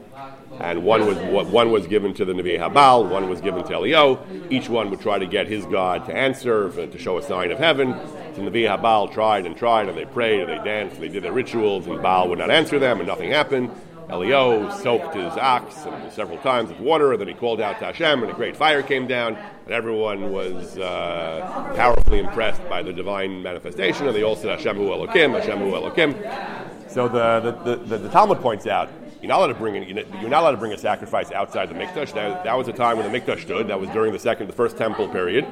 [0.59, 4.51] and one was one was given to the Nevi Habal, one was given to Eliyahu.
[4.51, 7.59] Each one would try to get his God to answer, to show a sign of
[7.59, 7.95] heaven.
[8.35, 11.23] So Nevi Habal tried and tried, and they prayed and they danced and they did
[11.23, 13.69] their rituals, and Baal would not answer them, and nothing happened.
[14.07, 15.75] Eliyahu soaked his ox
[16.13, 18.83] several times with water, and then he called out to Hashem, and a great fire
[18.83, 24.35] came down, and everyone was uh, powerfully impressed by the divine manifestation, and they all
[24.35, 26.89] said Hashem Hu Elokim, Hashem Hu Elokim.
[26.89, 28.89] So the, the, the, the, Talmud points out
[29.21, 32.13] you're not allowed to bring you're not allowed to bring a sacrifice outside the mikdash.
[32.13, 33.67] That, that was a time when the mikdash stood.
[33.69, 35.45] That was during the second, the first temple period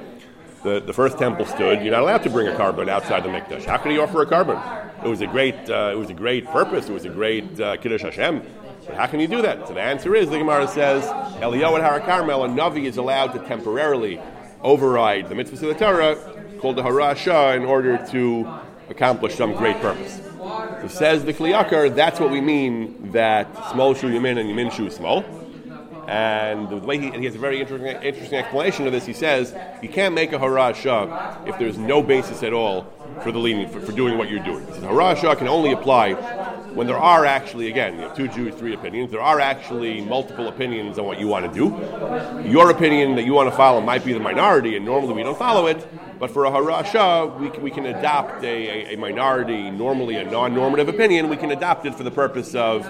[0.63, 3.65] the, the first temple stood, you're not allowed to bring a korban outside the mikdash.
[3.65, 4.59] How could he offer a korban?
[5.03, 6.89] It was a great, uh, it was a great purpose.
[6.89, 8.43] It was a great uh, kiddush Hashem.
[8.85, 9.67] But how can you do that?
[9.67, 11.03] So the answer is, the Gemara says,
[11.41, 14.19] Eliyahu at Har Carmel, a navi is allowed to temporarily
[14.61, 16.15] override the mitzvahs of the Torah,
[16.59, 18.51] called the Harasha, in order to
[18.89, 20.21] accomplish some great purpose.
[20.81, 24.71] So says the Kli Yakar, that's what we mean that smol shu yamin and yamin
[24.71, 25.23] shu smol.
[26.09, 29.53] And the way he, he, has a very interesting, interesting explanation of this, he says
[29.83, 32.91] you can't make a harasha if there's no basis at all
[33.21, 34.65] for the leaning for, for doing what you're doing.
[34.65, 36.13] He says can only apply
[36.73, 39.11] when there are actually, again, you two Jews, three opinions.
[39.11, 41.67] There are actually multiple opinions on what you want to do.
[42.49, 45.37] Your opinion that you want to follow might be the minority, and normally we don't
[45.37, 45.87] follow it.
[46.17, 50.89] But for a harasha, we we can adopt a, a, a minority, normally a non-normative
[50.89, 51.29] opinion.
[51.29, 52.89] We can adopt it for the purpose of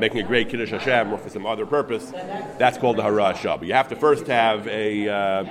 [0.00, 2.10] making a great Kiddush Hashem or for some other purpose,
[2.58, 3.58] that's called the Harasha.
[3.58, 5.44] But you have to first have a, uh,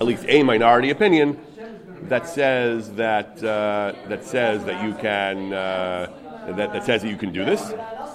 [0.00, 1.40] at least a minority opinion
[2.02, 6.10] that says that, uh, that says that you can, uh,
[6.56, 7.72] that, that says that you can do this.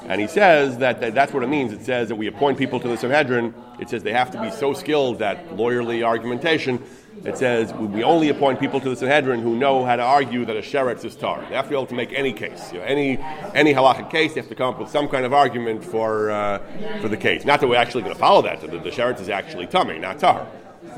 [0.08, 1.74] And he says that, that, that's what it means.
[1.74, 3.54] It says that we appoint people to the Sanhedrin.
[3.80, 6.84] It says they have to be so skilled at lawyerly argumentation
[7.24, 10.56] it says we only appoint people to the Sanhedrin who know how to argue that
[10.56, 11.42] a sheretz is tar.
[11.50, 13.18] They have to be able to make any case, you know, any
[13.54, 14.34] any halachic case.
[14.34, 16.60] They have to come up with some kind of argument for uh,
[17.02, 17.46] for the case.
[17.46, 18.62] Not that we're actually going to follow that.
[18.62, 20.48] The, the sheretz is actually tummy, not tar.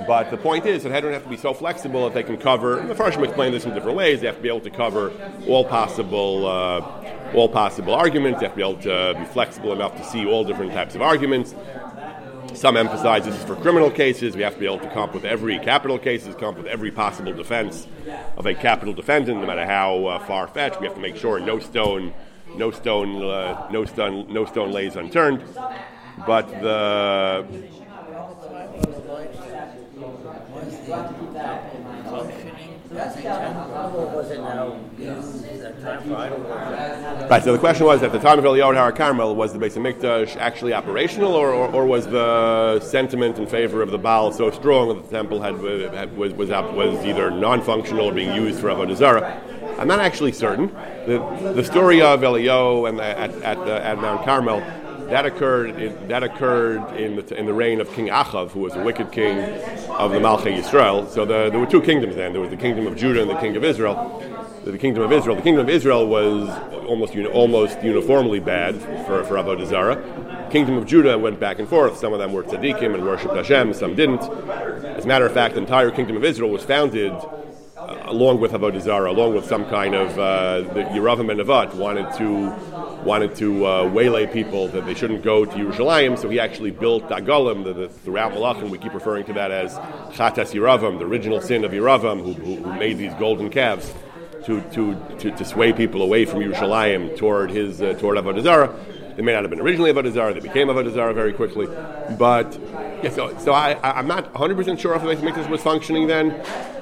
[0.08, 2.82] But the point is, Sanhedrin have to be so flexible that they can cover.
[2.82, 4.22] The Farshim explain this in different ways.
[4.22, 5.12] They have to be able to cover
[5.48, 8.40] all possible uh, all possible arguments.
[8.40, 11.02] They have to be able to be flexible enough to see all different types of
[11.02, 11.54] arguments.
[12.54, 14.36] Some emphasize this is for criminal cases.
[14.36, 16.68] We have to be able to come up with every capital cases, come up with
[16.68, 17.88] every possible defense
[18.38, 20.80] of a capital defendant, no matter how uh, far fetched.
[20.80, 22.14] We have to make sure no stone,
[22.56, 25.44] no stone, uh, no stone, no stone lays unturned.
[26.26, 27.46] But the
[35.82, 39.78] Right, so the question was, at the time of Eliyahu Har Carmel, was the Beis
[39.78, 44.52] Hamikdash actually operational, or, or, or, was the sentiment in favor of the Baal so
[44.52, 45.56] strong that the temple had,
[45.94, 49.42] had was, was, was either non-functional or being used for Avodah Zarah?
[49.78, 50.68] I'm not actually certain.
[51.06, 54.62] The, the story of Eliyahu and at, at, at Mount Carmel
[55.10, 55.72] that occurred.
[55.82, 59.12] In, that occurred in the, in the reign of King Achav, who was a wicked
[59.12, 59.40] king
[59.90, 61.10] of the Malchei Yisrael.
[61.10, 62.32] So the, there were two kingdoms then.
[62.32, 64.24] There was the kingdom of Judah and the king of Israel.
[64.64, 65.36] The, kingdom of Israel.
[65.36, 66.50] The kingdom of Israel was
[66.88, 70.48] almost almost uniformly bad for for Avodah Zarah.
[70.52, 71.98] Kingdom of Judah went back and forth.
[71.98, 73.74] Some of them were tzaddikim and worshipped Hashem.
[73.74, 74.22] Some didn't.
[74.22, 77.14] As a matter of fact, the entire kingdom of Israel was founded
[77.78, 81.74] uh, along with Avodah Zarah, along with some kind of uh, the Yeravam and Nevat
[81.76, 82.50] wanted to
[83.04, 87.08] wanted to uh, waylay people that they shouldn't go to Yerushalayim, so he actually built
[87.08, 89.76] Dagolim, the, the, throughout Malachim, we keep referring to that as
[90.16, 93.94] Chatas Yeravam, the original sin of Yeravam, who, who, who, made these golden calves
[94.50, 98.74] to, to, to, to, sway people away from Yerushalayim toward his uh, toward Avodah Zarah.
[99.16, 101.68] They may not have been originally Avodah Zarah, they became Avodah Zarah very quickly.
[102.18, 102.58] But,
[103.04, 106.32] yeah, so, so I, I'm not 100% sure if the Mikdash was functioning then.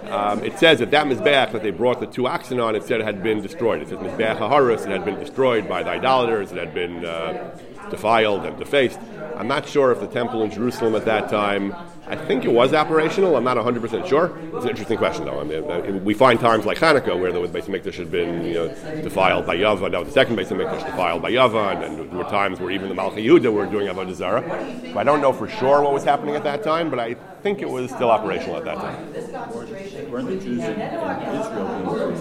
[0.10, 3.02] Um, it says that that Mizbeach that they brought the two oxen on, it said
[3.02, 3.82] it had been destroyed.
[3.82, 7.58] It says Mizbeach HaHaris, it had been destroyed by the idolaters, it had been uh,
[7.90, 9.00] defiled and defaced.
[9.36, 11.76] I'm not sure if the temple in Jerusalem at that time
[12.10, 13.36] I think it was operational.
[13.36, 14.38] I'm not 100% sure.
[14.54, 15.42] It's an interesting question, though.
[15.42, 18.68] I mean, we find times like Hanukkah where the Beis Hamikdash had been you know,
[19.02, 19.92] defiled by Yava.
[19.92, 22.88] Now the second Beis Hamikdash defiled by Yava, and, and, there were times where even
[22.88, 24.44] the Yehuda were doing Avodah Zarah.
[24.94, 27.62] So I don't know for sure what was happening at that time, but I think
[27.62, 29.14] it was still operational at that time.
[30.10, 32.16] Weren't the Jews in, Israel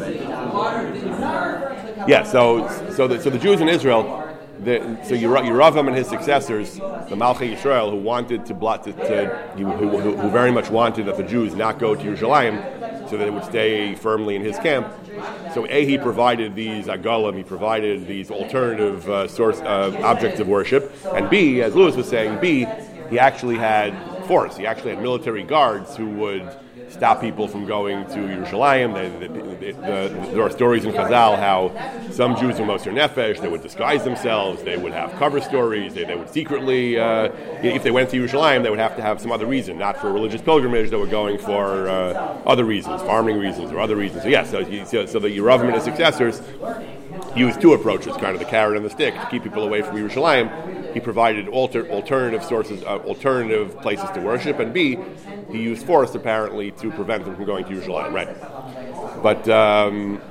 [2.08, 4.25] Yeah, so, so, the, so the Jews in Israel
[4.60, 9.26] the, so Yeravam and his successors, the Malchei Yisrael, who wanted to blot to, to
[9.56, 13.24] who, who, who, very much wanted that the Jews not go to Yerushalayim, so that
[13.24, 14.92] they would stay firmly in his camp.
[15.54, 20.48] So a he provided these agalim, he provided these alternative uh, source uh, objects of
[20.48, 22.66] worship, and b, as Lewis was saying, b
[23.10, 23.94] he actually had
[24.26, 24.56] force.
[24.56, 26.56] He actually had military guards who would
[26.96, 28.94] stop people from going to Yerushalayim.
[28.94, 34.04] They, there are stories in Chazal how some Jews were Moser Nefesh, they would disguise
[34.04, 37.30] themselves, they would have cover stories, they, would secretly, uh,
[37.62, 40.12] if they went to Yerushalayim, they would have to have some other reason, not for
[40.12, 42.12] religious pilgrimage, they were going for uh,
[42.46, 44.22] other reasons, farming reasons or other reasons.
[44.22, 46.40] So, yes, so, so, so the Yeravam and his successors
[47.34, 49.96] used two approaches, kind of the carrot and the stick, to keep people away from
[49.96, 50.85] Yerushalayim.
[50.96, 54.96] He provided alter, alternative sources, uh, alternative places to worship, and B,
[55.52, 58.14] he used force apparently to prevent them from going to Yerushalayim.
[58.14, 59.46] Right, but.
[59.46, 60.22] Um,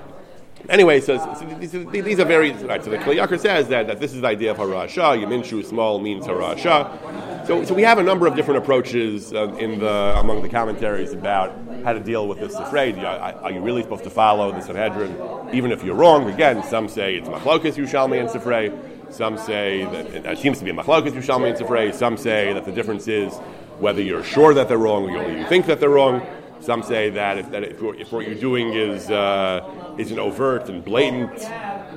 [0.67, 2.83] Anyway, so, so these, these, are very right.
[2.83, 5.23] So the Kli Yakar says that, that this is the idea of harasha.
[5.23, 7.45] Yaminshu smol means harasha.
[7.45, 11.13] So, so we have a number of different approaches uh, in the among the commentaries
[11.13, 12.97] about how to deal with this afraid.
[12.97, 15.15] Are, are you really supposed to follow the Sanhedrin,
[15.53, 16.27] even if you're wrong?
[16.31, 18.94] Again, some say it's machlokas Yerushalmi and Sifrei.
[19.15, 21.93] Some say that it, seems to be a machlokas Yerushalmi and Sifrei.
[21.93, 23.33] Some say that the difference is
[23.79, 26.21] whether you're sure that they're wrong or you think that they're wrong.
[26.59, 30.67] Some say that if, that if, if what you're doing is, uh, is an overt
[30.67, 31.31] and blatant,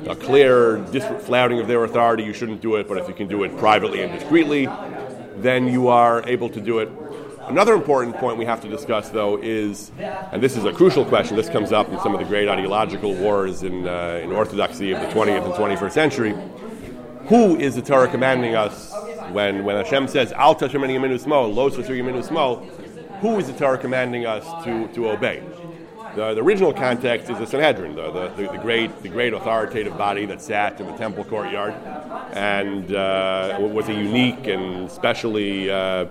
[0.07, 2.87] a clear disflouting of their authority, you shouldn't do it.
[2.87, 4.68] But if you can do it privately and discreetly,
[5.38, 6.88] then you are able to do it.
[7.48, 11.37] Another important point we have to discuss, though, is, and this is a crucial question,
[11.37, 15.00] this comes up in some of the great ideological wars in, uh, in Orthodoxy of
[15.00, 16.37] the 20th and 21st century.
[17.29, 18.91] Who is the Torah commanding us
[19.33, 22.67] when, when Hashem says, Al Tashem Yaminu Smo, Lo Yaminu Smo?
[23.21, 25.43] Who is the Torah commanding us to, to obey?
[26.17, 30.25] The, the, original context is the Sanhedrin, the, the, the, great, the great authoritative body
[30.25, 31.75] that sat in the temple courtyard
[32.33, 36.07] and uh, was a unique and specially, uh,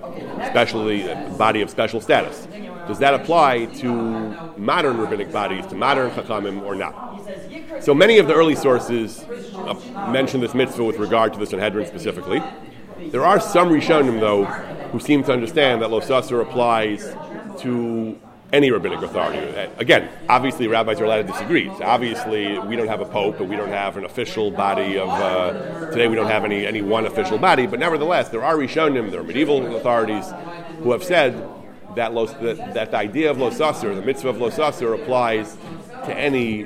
[0.46, 2.48] specially body of special status.
[2.88, 3.92] Does that apply to
[4.56, 7.07] modern rabbinic bodies, to modern chachamim, or not?
[7.82, 11.88] So many of the early sources uh, mention this mitzvah with regard to the Sanhedrin
[11.88, 12.42] specifically.
[13.12, 17.16] There are some Rishonim, though, who seem to understand that Losasser applies
[17.62, 18.20] to
[18.52, 19.40] any rabbinic authority.
[19.78, 21.68] Again, obviously, rabbis are allowed to disagree.
[21.78, 25.10] So obviously, we don't have a pope, and we don't have an official body of.
[25.10, 29.12] Uh, today, we don't have any any one official body, but nevertheless, there are rishonim,
[29.12, 30.26] there are medieval authorities
[30.80, 31.48] who have said
[31.96, 35.58] that los, that, that the idea of losasser, the mitzvah of losasser, applies
[36.06, 36.66] to any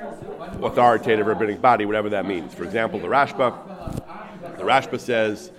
[0.64, 2.54] authoritative rabbinic body, whatever that means.
[2.54, 5.52] For example, the Rashba, the Rashba says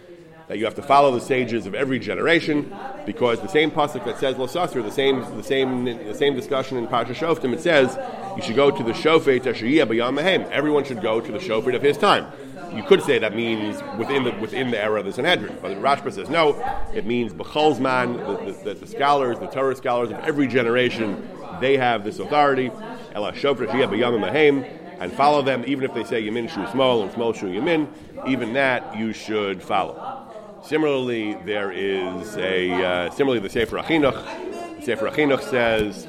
[0.49, 2.75] that you have to follow the sages of every generation,
[3.07, 6.87] because the same pasuk that says losasser, the same the same the same discussion in
[6.87, 7.99] Parsha Shoftim, it says
[8.37, 10.51] you should go to the shofet Ashiyah B'Yam.
[10.51, 12.27] Everyone should go to the shofet of his time.
[12.75, 15.77] You could say that means within the within the era of the Sanhedrin, but the
[15.77, 16.55] Rashba says no.
[16.93, 21.29] It means B'chalzman, the, the, the, scholars, the Torah scholars of every generation,
[21.61, 22.71] they have this authority.
[23.15, 27.11] Ela shofet Ashiyah B'Yam and follow them, even if they say Yamin Shu Smol and
[27.11, 27.89] Smol Shu Yamin,
[28.29, 30.29] even that you should follow.
[30.65, 34.79] Similarly, there is a uh, similarly the Sefer HaChinuch.
[34.79, 36.07] The Sefer HaChinuch says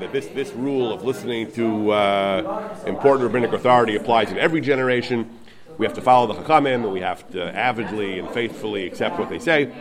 [0.00, 5.28] that this this rule of listening to uh, important rabbinic authority applies in every generation.
[5.78, 9.28] We have to follow the Chachamim, and we have to avidly and faithfully accept what
[9.28, 9.72] they say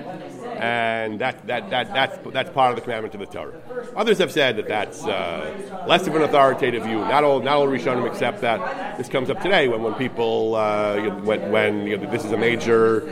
[0.57, 3.53] and that, that, that, that's, that's part of the commandment of the Torah.
[3.95, 6.99] Others have said that that's uh, less of an authoritative view.
[6.99, 8.97] Not all, not all Rishonim accept that.
[8.97, 12.37] This comes up today when, when people, uh, when, when you know, this is a
[12.37, 13.07] major,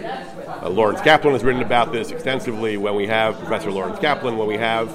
[0.48, 4.48] uh, Lawrence Kaplan has written about this extensively, when we have Professor Lawrence Kaplan, when
[4.48, 4.90] we have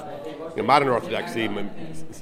[0.55, 1.47] you know, modern Orthodoxy,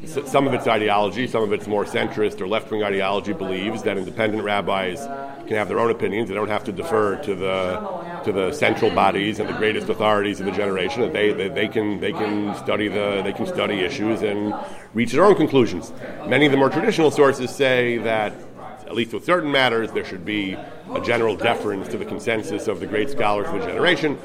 [0.05, 3.97] some of its ideology, some of its more centrist or left wing ideology believes that
[3.97, 4.99] independent rabbis
[5.47, 6.29] can have their own opinions.
[6.29, 10.39] They don't have to defer to the to the central bodies and the greatest authorities
[10.39, 11.01] of the generation.
[11.01, 14.53] That they, they, they can they can study the they can study issues and
[14.93, 15.91] reach their own conclusions.
[16.27, 18.33] Many of the more traditional sources say that
[18.85, 20.53] at least with certain matters there should be
[20.93, 24.17] a general deference to the consensus of the great scholars of the generation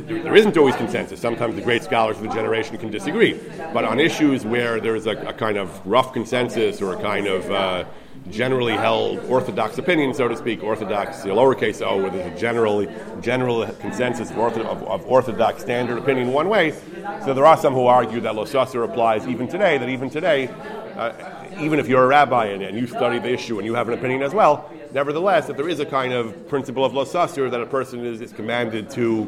[0.00, 1.20] there isn't always consensus.
[1.20, 3.40] Sometimes the great scholars of the generation can disagree.
[3.72, 7.50] But on issues where there's a, a kind of rough consensus or a kind of
[7.50, 7.84] uh,
[8.30, 12.86] generally held orthodox opinion, so to speak, orthodox, the lowercase o, where there's a general,
[13.20, 16.72] general consensus of, ortho, of, of, orthodox standard opinion one way.
[17.24, 20.48] So there are some who argue that Losasser applies even today, that even today,
[20.96, 21.12] uh,
[21.60, 23.94] even if you're a rabbi and, and, you study the issue and you have an
[23.94, 27.66] opinion as well, nevertheless, if there is a kind of principle of losasir that a
[27.66, 29.26] person is, is commanded to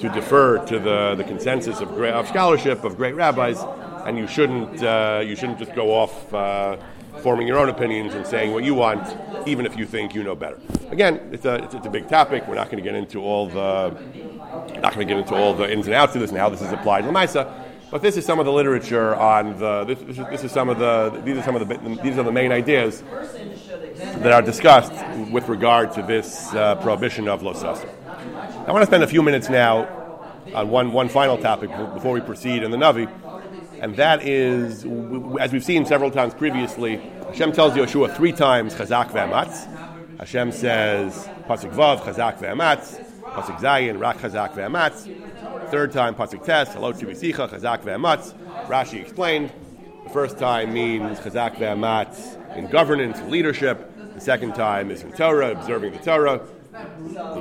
[0.00, 3.62] to defer to the, the consensus of, great, of scholarship of great rabbis,
[4.04, 6.76] and you shouldn't uh, you shouldn't just go off uh,
[7.22, 9.16] forming your own opinions and saying what you want,
[9.48, 10.58] even if you think you know better.
[10.90, 12.46] Again, it's a it's, it's a big topic.
[12.46, 13.90] We're not going to get into all the
[14.82, 16.60] not going to get into all the ins and outs of this and how this
[16.60, 17.62] is applied in Lamaisa.
[17.88, 19.84] But this is some of the literature on the.
[19.84, 21.22] This, this, is, this is some of the.
[21.24, 22.00] These are some of the.
[22.02, 23.04] These are the main ideas
[23.96, 24.92] that are discussed
[25.30, 27.88] with regard to this uh, prohibition of losasa.
[28.66, 29.88] I want to spend a few minutes now
[30.54, 33.10] on one, one final topic before we proceed in the Navi,
[33.80, 34.84] and that is,
[35.40, 36.96] as we've seen several times previously,
[37.28, 39.66] Hashem tells Yehoshua three times Chazak ve'amatz.
[40.18, 45.70] Hashem says Pasuk Vav Chazak ve'amatz, Pasuk Zayin Rak Chazak ve'amatz.
[45.70, 48.34] Third time Pasuk Tes Halot Tivisicha Chazak ve'amatz.
[48.66, 49.50] Rashi explained.
[50.06, 53.92] The first time means Chazak ve'amatz in governance, leadership.
[54.14, 56.46] The second time is in Torah, observing the Torah.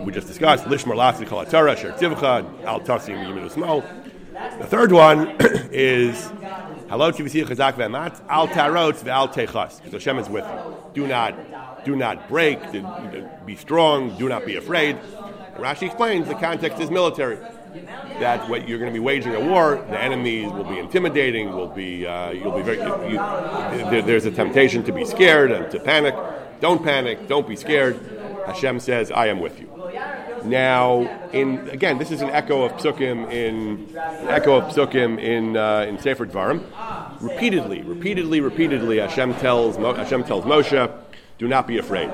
[0.04, 3.86] We just discussed Lishmar Latzi Kol Torah Sher Tivcha Al Tasim Yimin Usmo.
[4.58, 5.28] The third one
[5.72, 6.16] is
[6.90, 9.78] Halot Tivisicha Chazak ve'amatz Al Ta'arotz ve'al Techas.
[9.84, 11.04] Because Hashem is with you.
[11.04, 12.60] Do not, do not break.
[13.46, 14.18] Be strong.
[14.18, 14.98] Do not be afraid.
[15.58, 17.38] Rashi explains the context is military.
[18.20, 21.68] That what you're going to be waging a war, the enemies will be intimidating, will
[21.68, 22.78] be uh, you'll be very.
[22.78, 23.18] You,
[23.90, 26.16] there, there's a temptation to be scared and to panic.
[26.62, 27.28] Don't panic.
[27.28, 28.00] Don't be scared.
[28.46, 29.70] Hashem says, "I am with you."
[30.46, 31.02] Now,
[31.34, 33.96] in again, this is an echo of psukim in
[34.30, 36.64] echo of psukim in uh, in Sefer Dvarim.
[37.20, 40.92] Repeatedly, repeatedly, repeatedly, Hashem tells Hashem tells Moshe,
[41.38, 42.10] "Do not be afraid."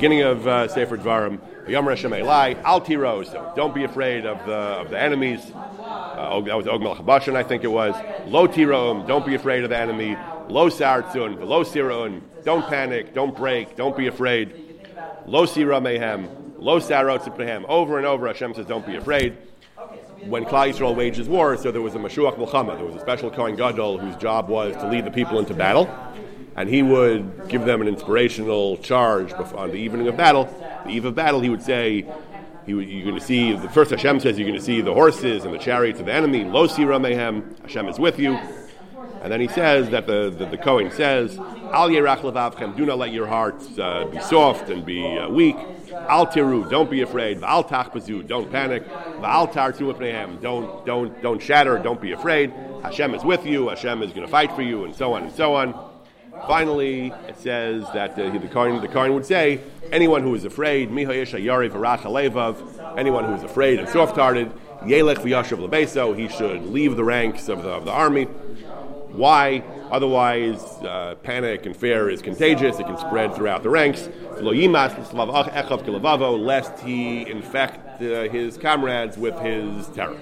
[0.00, 1.38] Beginning of uh, Sefer Dvarim,
[1.68, 5.52] Yom Hashem Elai, Al Tiro, so don't be afraid of the, of the enemies.
[5.54, 7.94] Uh, that was Og Melech Bashan, I think it was.
[8.26, 10.16] Lo tirom, don't be afraid of the enemy.
[10.48, 14.80] Lo sartzun, lo sirun, don't panic, don't break, don't be afraid.
[15.26, 19.36] Lo sira mehem, lo sarot Over and over, Hashem says, don't be afraid.
[20.24, 23.30] When Klal Yisrael wages war, so there was a Mashuach Mulchama, there was a special
[23.30, 25.90] Kohen Gadol whose job was to lead the people into battle
[26.56, 30.44] and he would give them an inspirational charge on the evening of battle.
[30.84, 32.06] The eve of battle, he would say,
[32.66, 35.44] he, you're going to see, the first Hashem says, you're going to see the horses
[35.44, 36.44] and the chariots of the enemy.
[36.44, 38.38] Lo sira mehem, Hashem is with you.
[39.22, 42.96] And then he says that the, the, the Kohen says, Al yerach levavchem, do not
[42.96, 45.56] let your hearts uh, be soft and be uh, weak.
[45.92, 47.42] Al tiru, don't be afraid.
[47.42, 48.86] Al tachbazu, don't panic.
[49.22, 52.52] Al tartu don't, don't, don't shatter, don't be afraid.
[52.82, 55.32] Hashem is with you, Hashem is going to fight for you, and so on and
[55.32, 55.89] so on.
[56.46, 59.60] Finally, it says that uh, the Kohen, the Kohen would say,
[59.92, 61.06] anyone who is afraid, anyone
[63.24, 64.50] who is afraid and soft-hearted,
[64.82, 68.26] yelech v'yashav lebeso, he should leave the ranks of the, of the army.
[69.12, 69.62] Why?
[69.90, 72.78] Otherwise, uh, panic and fear is contagious.
[72.78, 74.08] It can spread throughout the ranks.
[76.40, 80.18] Lest he infect uh, his comrades with his terror.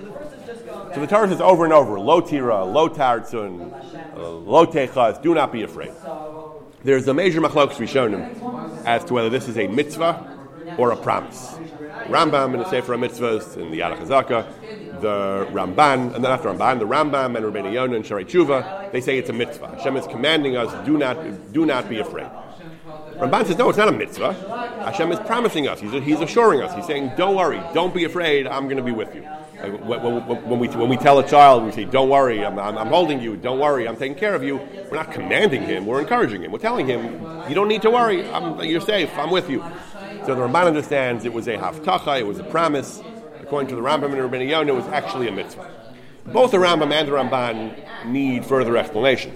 [0.94, 3.72] So the Torah says over and over, lo tira, lo tartzun,
[4.16, 5.92] uh, lo techas, do not be afraid.
[6.82, 10.38] There's a major machlokas rishonim as to whether this is a mitzvah
[10.78, 11.58] or a promise.
[12.06, 13.98] Rambam in the Sefer Mitzvahs in the Yad
[15.00, 19.00] the Ramban, and then after Ramban, the Rambam and Rabbeinu Yonah and Shaarei Teshuva, they
[19.00, 19.68] say it's a mitzvah.
[19.76, 22.30] Hashem is commanding us, do not, do not be afraid.
[23.16, 24.32] Ramban says, no, it's not a mitzvah.
[24.84, 25.80] Hashem is promising us.
[25.80, 26.72] He's, he's assuring us.
[26.74, 29.22] He's saying, don't worry, don't be afraid, I'm going to be with you.
[29.22, 30.00] When,
[30.48, 33.20] when, we, when we tell a child, we say, don't worry, I'm, I'm, I'm, holding
[33.20, 34.56] you, don't worry, I'm taking care of you,
[34.88, 36.52] we're not commanding him, we're encouraging him.
[36.52, 37.02] We're telling him,
[37.48, 39.64] you don't need to worry, I'm, you're safe, I'm with you.
[40.26, 43.02] So the Ramban understands it was a haftacha, it was a promise.
[43.48, 45.70] According to the Rambam and Rabbeinu Yonah, was actually a mitzvah.
[46.26, 49.34] Both the Rambam and the Ramban need further explanation.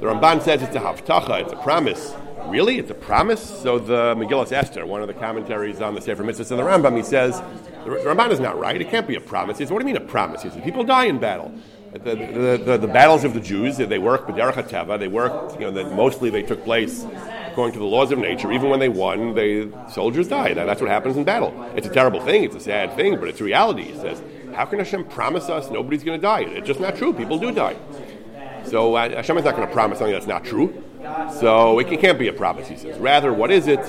[0.00, 2.14] The Ramban says it's a haftacha, it's a promise.
[2.46, 2.78] Really?
[2.78, 3.42] It's a promise?
[3.42, 6.96] So the Megillah Esther, one of the commentaries on the Sefer Mitzvahs and the Rambam,
[6.96, 7.42] he says,
[7.84, 8.80] the Ramban is not right.
[8.80, 9.58] It can't be a promise.
[9.58, 10.42] He says, what do you mean a promise?
[10.42, 11.52] He says, people die in battle.
[11.92, 14.98] The, the, the, the battles of the Jews, they work b'derech hateva.
[14.98, 17.04] They worked, you know, mostly they took place
[17.60, 18.50] according to the laws of nature.
[18.52, 20.56] Even when they won, they soldiers died.
[20.56, 21.52] That's what happens in battle.
[21.76, 22.42] It's a terrible thing.
[22.44, 23.82] It's a sad thing, but it's reality.
[23.82, 24.22] He says,
[24.54, 26.40] how can Hashem promise us nobody's going to die?
[26.40, 27.12] It's just not true.
[27.12, 27.76] People do die.
[28.64, 30.82] So uh, Hashem is not going to promise something that's not true.
[31.38, 32.98] So it can't be a promise, he says.
[32.98, 33.80] Rather, what is it?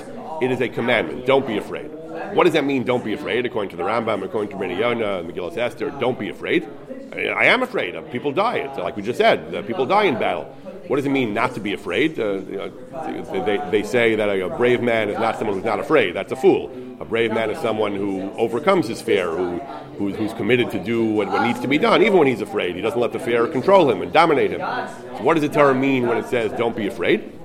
[0.41, 1.26] It is a commandment.
[1.26, 1.89] Don't be afraid.
[2.34, 3.45] What does that mean, don't be afraid?
[3.45, 6.67] According to the Rambam, according to Rabbeinu Yonah, Megillah Esther, don't be afraid.
[7.13, 7.95] I, am afraid.
[8.11, 8.57] People die.
[8.57, 10.53] It's like we just said, people die in battle.
[10.91, 12.19] What does it mean not to be afraid?
[12.19, 15.79] Uh, you know, they, they say that a, brave man is not someone who's not
[15.79, 16.13] afraid.
[16.13, 16.69] That's a fool.
[16.99, 19.59] A brave man is someone who overcomes his fear, who,
[19.97, 22.75] who's, who's committed to do what, what, needs to be done, even when he's afraid.
[22.75, 24.59] He doesn't let the fear control him and dominate him.
[24.59, 27.39] So what does the Torah mean when it says, don't be afraid?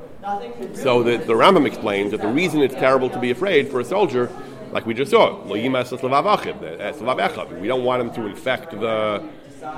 [0.75, 3.85] So the, the Rambam explains that the reason it's terrible to be afraid for a
[3.85, 4.29] soldier
[4.73, 5.63] like we just saw, we
[7.69, 9.25] don't want him to infect the,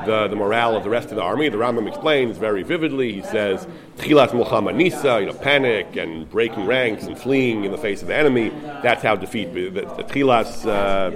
[0.05, 1.49] the, the morale of the rest of the army.
[1.49, 3.13] The Rambam explains very vividly.
[3.13, 3.67] He says,
[3.97, 8.09] "Chilat mulchama nisa," you know, panic and breaking ranks and fleeing in the face of
[8.09, 8.51] the enemy.
[8.83, 10.67] That's how defeat the, the, the chilas.
[10.67, 11.11] Uh,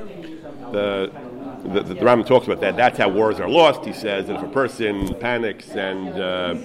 [0.72, 1.12] the,
[1.64, 2.76] the, the, the Rambam talks about that.
[2.76, 3.84] That's how wars are lost.
[3.84, 6.56] He says that if a person panics and uh,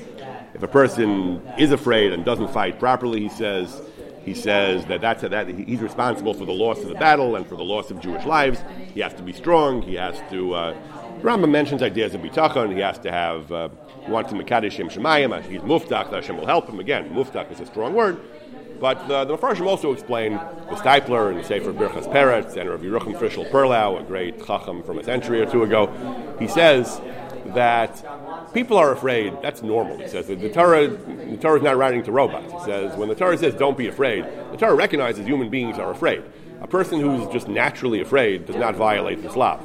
[0.54, 3.82] if a person is afraid and doesn't fight properly, he says
[4.26, 7.48] he says that that's a, that he's responsible for the loss of the battle and
[7.48, 8.60] for the loss of Jewish lives.
[8.94, 9.82] He has to be strong.
[9.82, 10.54] He has to.
[10.54, 10.78] Uh,
[11.22, 12.74] Rambam mentions ideas of bitachon.
[12.74, 13.52] He has to have.
[13.52, 13.70] Uh,
[14.06, 15.42] he wants to mekadesh him shemayim.
[15.44, 16.12] He's muftach.
[16.12, 16.80] Hashem will help him.
[16.80, 18.20] Again, muftach is a strong word.
[18.80, 22.84] But uh, the Mepharshim also explain the Steipler and the Sefer Birchas Peretz and Rabbi
[22.84, 25.88] Yerucham Fishel Perlow, a great chacham from a century or two ago.
[26.40, 27.02] He says
[27.48, 29.34] that people are afraid.
[29.42, 29.98] That's normal.
[29.98, 32.54] He says the Torah, the Torah is not writing to robots.
[32.54, 35.92] He says when the Torah says don't be afraid, the Torah recognizes human beings are
[35.92, 36.24] afraid.
[36.62, 39.60] A person who's just naturally afraid does not violate this law.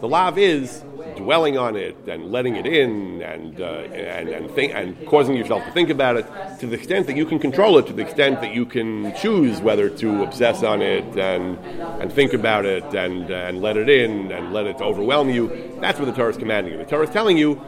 [0.00, 0.82] The lav is
[1.16, 5.64] dwelling on it and letting it in and, uh, and, and, think, and causing yourself
[5.64, 6.26] to think about it
[6.60, 9.60] to the extent that you can control it, to the extent that you can choose
[9.60, 11.58] whether to obsess on it and,
[12.00, 15.76] and think about it and, and let it in and let it overwhelm you.
[15.80, 16.78] That's what the Torah is commanding you.
[16.78, 17.60] The Torah is telling you,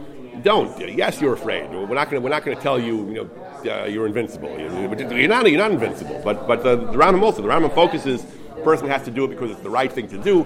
[0.43, 0.79] don't.
[0.95, 1.71] Yes, you're afraid.
[1.71, 2.29] We're not going to.
[2.29, 3.09] We're tell you.
[3.09, 4.57] You know, uh, you're invincible.
[4.57, 5.51] You're not.
[5.51, 6.21] You're not invincible.
[6.23, 7.43] But but the, the Rambam also.
[7.43, 8.25] The Rambam focuses.
[8.63, 10.45] Person has to do it because it's the right thing to do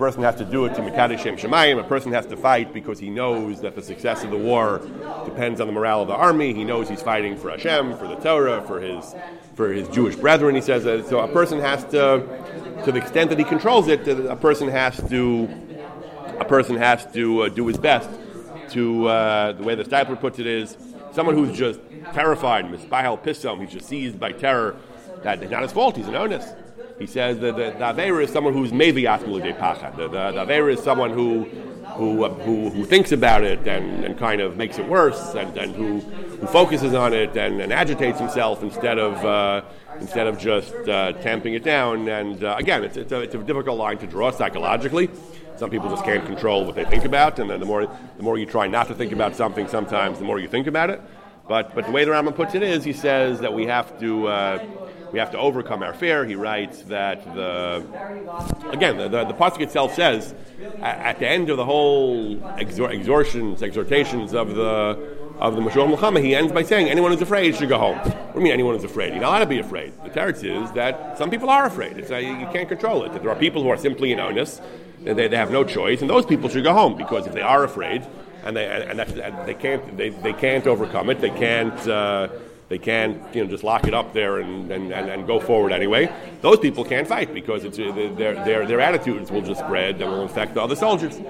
[0.00, 1.78] person has to do it to Mekadesh Shem Shemayim.
[1.78, 4.80] A person has to fight because he knows that the success of the war
[5.26, 6.54] depends on the morale of the army.
[6.54, 9.14] He knows he's fighting for Hashem, for the Torah, for his
[9.54, 10.54] for his Jewish brethren.
[10.54, 11.06] He says that.
[11.06, 14.96] So a person has to, to the extent that he controls it, a person has
[15.10, 15.48] to
[16.38, 18.08] a person has to uh, do his best
[18.70, 20.76] to, uh, the way the Steipler puts it is,
[21.12, 21.80] someone who's just
[22.14, 24.76] terrified, mispahel pissom, he's just seized by terror,
[25.22, 26.46] that it's not his fault, he's an onus.
[27.00, 29.96] He says that the, the Avera is someone who's maybe asmul pachad.
[29.96, 31.48] The, the, the Avera is someone who
[31.96, 35.56] who, uh, who, who, thinks about it and, and kind of makes it worse and,
[35.58, 39.62] and who, who focuses on it and, and agitates himself instead of, uh,
[39.98, 42.08] instead of just uh, tamping it down.
[42.08, 45.10] And uh, again, it's, it's, a, it's a difficult line to draw psychologically.
[45.56, 47.86] Some people just can't control what they think about, and then the more,
[48.16, 50.90] the more you try not to think about something, sometimes the more you think about
[50.90, 51.02] it.
[51.48, 54.28] But, but the way the Rambam puts it is, he says that we have to
[54.28, 54.64] uh,
[55.12, 56.24] we have to overcome our fear.
[56.24, 57.84] He writes that the
[58.70, 60.34] again the the, the pasuk itself says
[60.80, 66.22] at, the end of the whole exhor- exhortations exhortations of the of the Mashal Muhammad,
[66.22, 67.96] he ends by saying, anyone who's afraid should go home.
[67.96, 69.14] What do you mean anyone who's afraid?
[69.14, 69.94] You're not allowed to be afraid.
[70.04, 71.96] The teretz is that some people are afraid.
[71.96, 73.14] It's, you can't control it.
[73.14, 74.60] That there are people who are simply in onus,
[75.00, 77.64] they, they have no choice, and those people should go home because if they are
[77.64, 78.06] afraid,
[78.44, 81.88] and they, and, and they, can't, they, they can't overcome it, they can't...
[81.88, 82.28] Uh,
[82.70, 85.72] they can't, you know, just lock it up there and, and, and, and, go forward
[85.72, 86.08] anyway.
[86.40, 90.08] Those people can't fight because it's, uh, their, their, their attitudes will just spread and
[90.08, 91.20] will infect the other soldiers.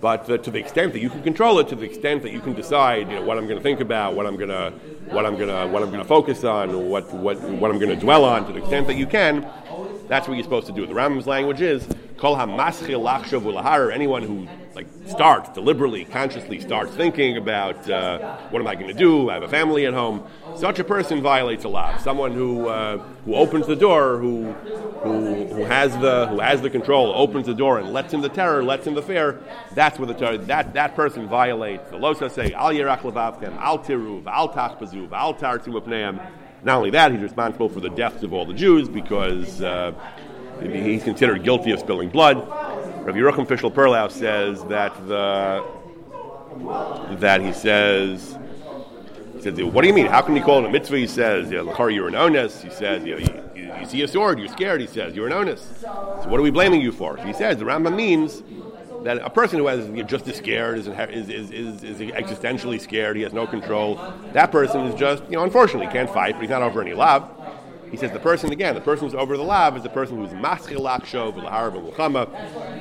[0.00, 2.40] But uh, to the extent that you can control it, to the extent that you
[2.40, 4.72] can decide, you know, what I'm going to think about, what I'm going to,
[5.10, 7.94] what I'm going to, what I'm going to focus on, what, what, what I'm going
[7.94, 9.46] to dwell on, to the extent that you can,
[10.08, 10.86] that's what you're supposed to do.
[10.86, 11.86] The Rambam's language is
[12.16, 13.92] kol hamaschil.
[13.92, 18.94] Anyone who like starts deliberately, consciously starts thinking about uh, what am I going to
[18.94, 19.30] do?
[19.30, 20.24] I have a family at home.
[20.54, 21.96] Such a person violates a law.
[21.96, 26.68] Someone who uh, who opens the door, who, who who has the who has the
[26.68, 29.40] control, opens the door and lets in the terror, lets in the fear.
[29.74, 33.78] That's what the terror, that that person violates the losa say al yerach levavkem, al
[33.78, 35.72] tiruv, al tachbazuv, al tartu
[36.66, 39.92] not only that, he's responsible for the deaths of all the Jews because uh,
[40.60, 42.38] he's considered guilty of spilling blood.
[43.06, 45.64] Rabbi Yerucham Fishel Perlow says that the
[47.20, 48.38] that he says
[49.36, 50.06] he says, what do you mean?
[50.06, 50.96] How can you call it a mitzvah?
[50.96, 52.62] He says, yeah, you're an onus.
[52.62, 54.80] He says, you, you, you, see a sword, you're scared.
[54.80, 55.62] He says, you're an onus.
[55.82, 57.18] So what are we blaming you for?
[57.18, 58.42] He says, the Rambam means
[59.04, 63.16] that a person who know, just as scared is, is, is, is, is existentially scared,
[63.16, 64.00] he has no control,
[64.32, 67.30] that person is just, you know, unfortunately can't fight, but he's not over any love.
[67.90, 70.30] He says the person again, the person who's over the lab is the person who's
[70.30, 71.36] maschil lakshov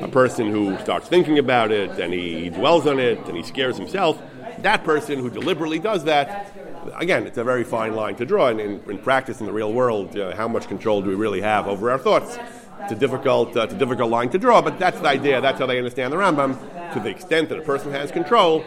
[0.01, 3.43] a person who starts thinking about it and he, he dwells on it and he
[3.43, 4.21] scares himself.
[4.59, 6.51] That person who deliberately does that,
[6.95, 8.47] again, it's a very fine line to draw.
[8.47, 11.41] And in, in practice in the real world, uh, how much control do we really
[11.41, 12.37] have over our thoughts?
[12.81, 15.41] It's a difficult, uh, it's a difficult line to draw, but that's the idea.
[15.41, 16.93] That's how they understand the Rambam.
[16.93, 18.63] To the extent that a person has control,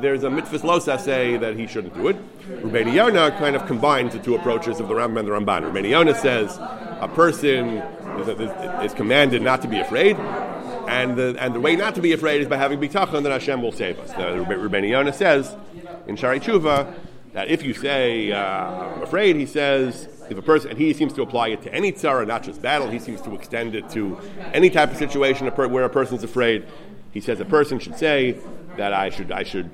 [0.00, 2.16] there's a mitzvah losa say that he shouldn't do it.
[2.62, 5.70] Rabbeinu Yonah kind of combines the two approaches of the Rambam and the Ramban.
[5.70, 6.58] Rabbeinu Yonah says
[7.00, 7.78] a person
[8.18, 8.28] is,
[8.84, 10.16] is, commanded not to be afraid,
[10.88, 13.62] and the, and the way not to be afraid is by having bitachon that Hashem
[13.62, 14.10] will save us.
[14.12, 15.54] The Rabbeinu Yonah says
[16.06, 16.94] in Shaarei Teshuva
[17.32, 21.12] that if you say uh, I'm afraid, he says if a person, and he seems
[21.14, 24.18] to apply it to any tzara, not just battle, he seems to extend it to
[24.52, 26.66] any type of situation where a person's afraid.
[27.12, 28.38] He says a person should say
[28.76, 29.70] that I should, I should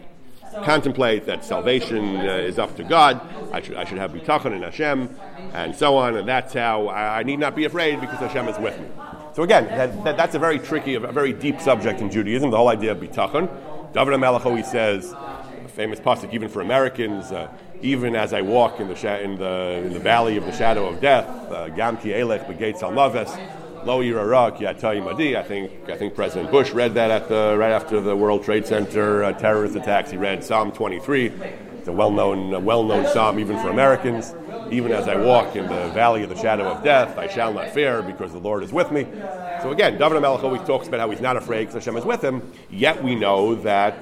[0.64, 3.20] contemplate that salvation uh, is up to God.
[3.52, 5.14] I should, I should have bitachon in Hashem,
[5.54, 6.16] and so on.
[6.16, 8.88] And that's how I, I, need not be afraid because Hashem is with me.
[9.34, 12.50] So again, that, that, that's a very tricky, a very deep subject in Judaism.
[12.50, 13.48] The whole idea of bitachon.
[13.92, 17.32] David always says, a famous pasuk even for Americans.
[17.32, 17.48] Uh,
[17.80, 21.00] even as I walk in the, in the, in the valley of the shadow of
[21.00, 23.28] death, uh, Gam ki elech begate salmaves,
[23.88, 25.34] lo yirarak yatay madi.
[25.34, 28.66] I think I think President Bush read that at the right after the World Trade
[28.66, 30.10] Center uh, terrorist attacks.
[30.10, 31.26] He read Psalm 23.
[31.78, 34.34] It's a well-known well-known psalm even for Americans.
[34.70, 37.70] Even as I walk in the valley of the shadow of death, I shall not
[37.70, 39.06] fear because the Lord is with me.
[39.62, 42.22] So again, David HaMelech always talks about how he's not afraid because Hashem is with
[42.22, 42.42] him.
[42.68, 43.94] Yet we know that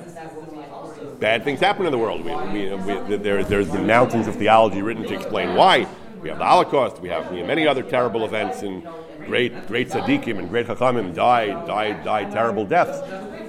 [1.20, 2.24] bad things happen in the world.
[2.24, 5.87] We, we, we, there, there's been mountains of theology written to explain why.
[6.20, 7.01] We have the Holocaust.
[7.01, 8.82] We have many other terrible events, and
[9.27, 12.99] great, great tzaddikim and great chachamim died, died, died terrible deaths.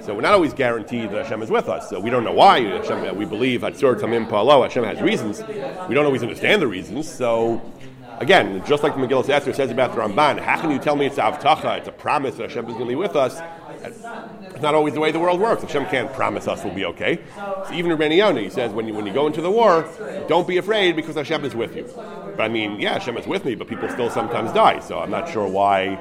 [0.04, 1.90] So we're not always guaranteed that Hashem is with us.
[1.90, 4.62] So we don't know why Hashem, we believe Hatzur Tamim Palo.
[4.62, 5.42] Hashem has reasons.
[5.88, 7.10] We don't always understand the reasons.
[7.10, 7.60] So
[8.18, 11.06] again, just like the Megillah Esther says about the Ramban, how can you tell me
[11.06, 11.78] it's avtacha?
[11.78, 13.40] It's a promise that Hashem is going to be with us.
[13.82, 15.62] It's not always the way the world works.
[15.62, 17.20] Hashem can't promise us we'll be okay.
[17.36, 19.88] So even Yonah, he says, when you, when you go into the war,
[20.26, 21.86] don't be afraid because Hashem is with you.
[22.38, 24.78] But I mean, yeah, Hashem is with me, but people still sometimes die.
[24.78, 25.96] So I'm not sure why,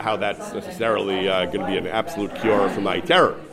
[0.00, 3.40] how that's necessarily uh, going to be an absolute cure for my terror.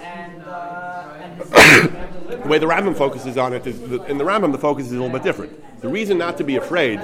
[1.38, 4.96] the way the Rambam focuses on it is, in the Rambam, the focus is a
[4.96, 5.80] little bit different.
[5.82, 7.00] The reason not to be afraid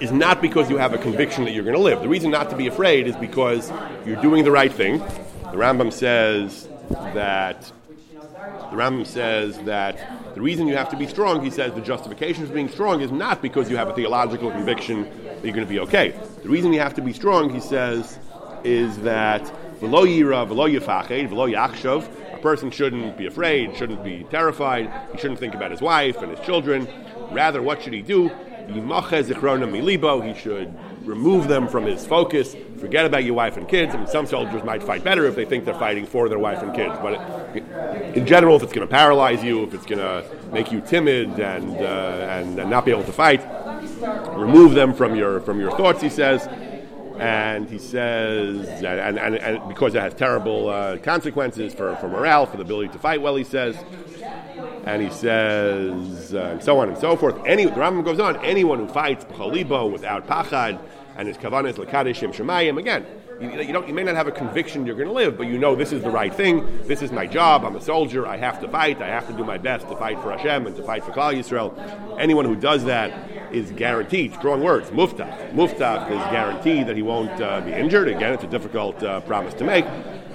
[0.00, 2.00] is not because you have a conviction that you're going to live.
[2.00, 3.70] The reason not to be afraid is because
[4.04, 7.70] you're doing the right thing The Rambam says that
[8.70, 12.46] the Rambam says that the reason you have to be strong, he says, the justification
[12.46, 15.72] for being strong is not because you have a theological conviction that you're going to
[15.72, 16.14] be okay.
[16.42, 18.18] The reason you have to be strong, he says,
[18.64, 19.42] is that
[19.80, 25.18] v'lo yira, v'lo yifached, v'lo yachshov, a person shouldn't be afraid, shouldn't be terrified, he
[25.18, 26.86] shouldn't think about his wife and his children.
[27.30, 28.30] Rather, what should he do?
[28.68, 28.74] He
[30.34, 33.94] should remove them from his focus, forget about your wife and kids.
[33.94, 36.62] I mean, some soldiers might fight better if they think they're fighting for their wife
[36.62, 37.14] and kids, but
[37.56, 40.80] it, in general, if it's going to paralyze you, if it's going to make you
[40.80, 43.44] timid and, uh, and, and not be able to fight,
[44.36, 46.00] remove them from your from your thoughts.
[46.00, 46.46] He says,
[47.18, 52.46] and he says, and, and, and because it has terrible uh, consequences for, for morale,
[52.46, 53.76] for the ability to fight well, he says,
[54.84, 57.36] and he says, uh, and so on and so forth.
[57.44, 60.80] Any, the Rambam goes on, anyone who fights b'chalibo without pachad,
[61.18, 63.04] and his kavanah is l'kadeshim shemayim, again,
[63.40, 65.58] you, you, don't, you may not have a conviction you're going to live, but you
[65.58, 66.64] know this is the right thing.
[66.86, 67.64] This is my job.
[67.64, 68.26] I'm a soldier.
[68.26, 69.00] I have to fight.
[69.00, 71.36] I have to do my best to fight for Hashem and to fight for Klal
[71.36, 72.18] Yisrael.
[72.18, 74.34] Anyone who does that is guaranteed.
[74.34, 74.90] Strong words.
[74.90, 75.52] Muftach.
[75.52, 78.08] Muftach is guaranteed that he won't uh, be injured.
[78.08, 79.84] Again, it's a difficult uh, promise to make,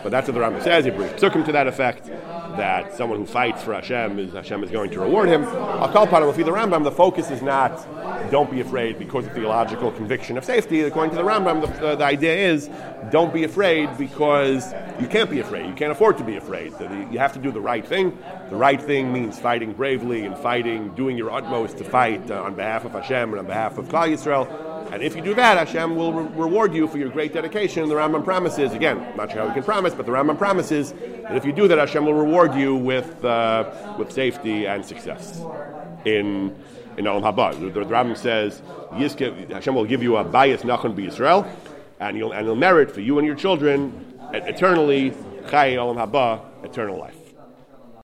[0.03, 0.85] but that's what the Rambam says.
[0.85, 4.69] He brings psukim to that effect that someone who fights for Hashem is Hashem is
[4.69, 5.43] going to reward him.
[5.45, 6.83] I'll call him the Rambam.
[6.83, 7.87] The focus is not
[8.29, 10.81] don't be afraid because of theological conviction of safety.
[10.81, 12.69] According to the Rambam, the, uh, the idea is
[13.11, 15.67] don't be afraid because you can't be afraid.
[15.67, 16.73] You can't afford to be afraid.
[17.11, 18.17] You have to do the right thing.
[18.49, 22.55] The right thing means fighting bravely and fighting, doing your utmost to fight uh, on
[22.55, 24.72] behalf of Hashem and on behalf of Klal Yisrael.
[24.91, 27.87] And if you do that, Hashem will re- reward you for your great dedication.
[27.89, 31.35] The Rambam promises, again, not sure how we can promise, but the Rambam promises that
[31.35, 35.39] if you do that, Hashem will reward you with, uh, with safety and success
[36.05, 36.55] in,
[36.97, 37.59] in Olam Haba.
[37.59, 38.61] The, the, Rambam says,
[38.91, 41.47] Hashem will give you a bias nachon Israel,
[41.99, 45.11] and you'll, and you'll merit for you and your children eternally,
[45.49, 47.22] Chai Olam Haba, eternal life.